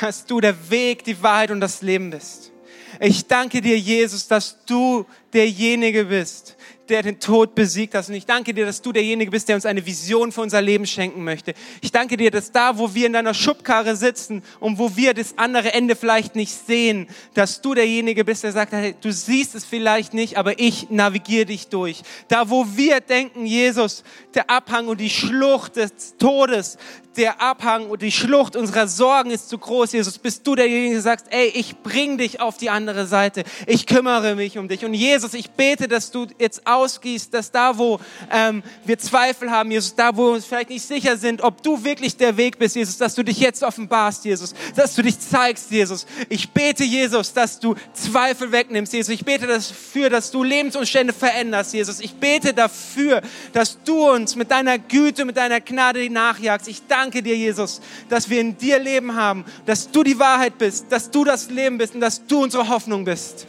dass 0.00 0.24
du 0.24 0.40
der 0.40 0.70
Weg, 0.70 1.04
die 1.04 1.22
Wahrheit 1.22 1.50
und 1.50 1.60
das 1.60 1.82
Leben 1.82 2.10
bist. 2.10 2.51
Ich 3.00 3.26
danke 3.26 3.60
dir, 3.60 3.78
Jesus, 3.78 4.28
dass 4.28 4.64
du 4.66 5.06
derjenige 5.32 6.04
bist, 6.04 6.56
der 6.88 7.02
den 7.02 7.20
Tod 7.20 7.54
besiegt 7.54 7.94
hast. 7.94 8.10
Und 8.10 8.16
ich 8.16 8.26
danke 8.26 8.52
dir, 8.52 8.66
dass 8.66 8.82
du 8.82 8.92
derjenige 8.92 9.30
bist, 9.30 9.48
der 9.48 9.56
uns 9.56 9.64
eine 9.64 9.84
Vision 9.86 10.30
für 10.30 10.42
unser 10.42 10.60
Leben 10.60 10.86
schenken 10.86 11.24
möchte. 11.24 11.54
Ich 11.80 11.90
danke 11.90 12.16
dir, 12.16 12.30
dass 12.30 12.52
da, 12.52 12.76
wo 12.76 12.94
wir 12.94 13.06
in 13.06 13.14
deiner 13.14 13.34
Schubkarre 13.34 13.96
sitzen 13.96 14.42
und 14.60 14.78
wo 14.78 14.94
wir 14.96 15.14
das 15.14 15.38
andere 15.38 15.72
Ende 15.72 15.96
vielleicht 15.96 16.36
nicht 16.36 16.52
sehen, 16.52 17.08
dass 17.34 17.62
du 17.62 17.74
derjenige 17.74 18.24
bist, 18.24 18.44
der 18.44 18.52
sagt, 18.52 18.72
hey, 18.72 18.94
du 19.00 19.12
siehst 19.12 19.54
es 19.54 19.64
vielleicht 19.64 20.12
nicht, 20.12 20.36
aber 20.36 20.58
ich 20.58 20.90
navigiere 20.90 21.46
dich 21.46 21.68
durch. 21.68 22.02
Da, 22.28 22.50
wo 22.50 22.66
wir 22.74 23.00
denken, 23.00 23.46
Jesus, 23.46 24.04
der 24.34 24.50
Abhang 24.50 24.88
und 24.88 25.00
die 25.00 25.10
Schlucht 25.10 25.76
des 25.76 26.16
Todes, 26.18 26.76
der 27.16 27.40
Abhang 27.40 27.86
und 27.88 28.02
die 28.02 28.12
Schlucht 28.12 28.56
unserer 28.56 28.88
Sorgen 28.88 29.30
ist 29.30 29.48
zu 29.48 29.58
groß, 29.58 29.92
Jesus, 29.92 30.18
bist 30.18 30.46
du 30.46 30.54
derjenige, 30.54 30.94
der 30.94 31.02
sagt, 31.02 31.26
ey, 31.30 31.48
ich 31.48 31.76
bring 31.82 32.18
dich 32.18 32.40
auf 32.40 32.56
die 32.56 32.70
andere 32.70 33.06
Seite. 33.06 33.44
Ich 33.66 33.86
kümmere 33.86 34.34
mich 34.34 34.58
um 34.58 34.68
dich. 34.68 34.84
Und 34.84 34.94
Jesus, 34.94 35.34
ich 35.34 35.50
bete, 35.50 35.88
dass 35.88 36.10
du 36.10 36.26
jetzt 36.38 36.66
ausgießt, 36.66 37.32
dass 37.34 37.50
da, 37.50 37.78
wo 37.78 38.00
ähm, 38.30 38.62
wir 38.84 38.98
Zweifel 38.98 39.50
haben, 39.50 39.70
Jesus, 39.70 39.94
da, 39.94 40.16
wo 40.16 40.28
wir 40.28 40.34
uns 40.34 40.46
vielleicht 40.46 40.70
nicht 40.70 40.86
sicher 40.86 41.16
sind, 41.16 41.42
ob 41.42 41.62
du 41.62 41.84
wirklich 41.84 42.16
der 42.16 42.36
Weg 42.36 42.58
bist, 42.58 42.76
Jesus, 42.76 42.96
dass 42.96 43.14
du 43.14 43.22
dich 43.22 43.38
jetzt 43.38 43.62
offenbarst, 43.62 44.24
Jesus, 44.24 44.54
dass 44.74 44.94
du 44.94 45.02
dich 45.02 45.18
zeigst, 45.18 45.70
Jesus. 45.70 46.06
Ich 46.28 46.50
bete, 46.50 46.84
Jesus, 46.84 47.32
dass 47.32 47.60
du 47.60 47.74
Zweifel 47.92 48.52
wegnimmst, 48.52 48.92
Jesus. 48.92 49.12
Ich 49.14 49.24
bete 49.24 49.46
dafür, 49.46 50.10
dass 50.10 50.30
du 50.30 50.42
Lebensumstände 50.42 51.12
veränderst, 51.12 51.74
Jesus. 51.74 52.00
Ich 52.00 52.14
bete 52.14 52.54
dafür, 52.54 53.22
dass 53.52 53.82
du 53.82 54.10
uns 54.10 54.34
mit 54.36 54.50
deiner 54.50 54.78
Güte, 54.78 55.24
mit 55.24 55.36
deiner 55.36 55.60
Gnade 55.60 56.08
nachjagst. 56.10 56.68
Ich 56.68 56.86
danke 56.88 57.01
danke 57.02 57.20
dir, 57.20 57.36
Jesus, 57.36 57.80
dass 58.08 58.30
wir 58.30 58.40
in 58.40 58.56
dir 58.56 58.78
Leben 58.78 59.16
haben, 59.16 59.44
dass 59.66 59.90
du 59.90 60.04
die 60.04 60.18
Wahrheit 60.20 60.56
bist, 60.58 60.86
dass 60.90 61.10
du 61.10 61.24
das 61.24 61.50
Leben 61.50 61.78
bist 61.78 61.94
und 61.94 62.00
dass 62.00 62.24
du 62.26 62.44
unsere 62.44 62.68
Hoffnung 62.68 63.04
bist. 63.04 63.46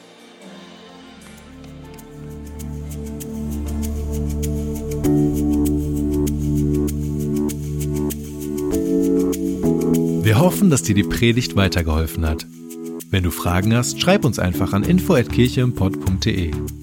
Wir 10.23 10.39
hoffen, 10.39 10.71
dass 10.71 10.81
dir 10.81 10.95
die 10.95 11.03
Predigt 11.03 11.55
weitergeholfen 11.55 12.27
hat. 12.27 12.47
Wenn 13.11 13.23
du 13.23 13.29
Fragen 13.29 13.75
hast, 13.75 14.01
schreib 14.01 14.25
uns 14.25 14.39
einfach 14.39 14.73
an 14.73 14.83
info@kircheimpod.de. 14.83 16.82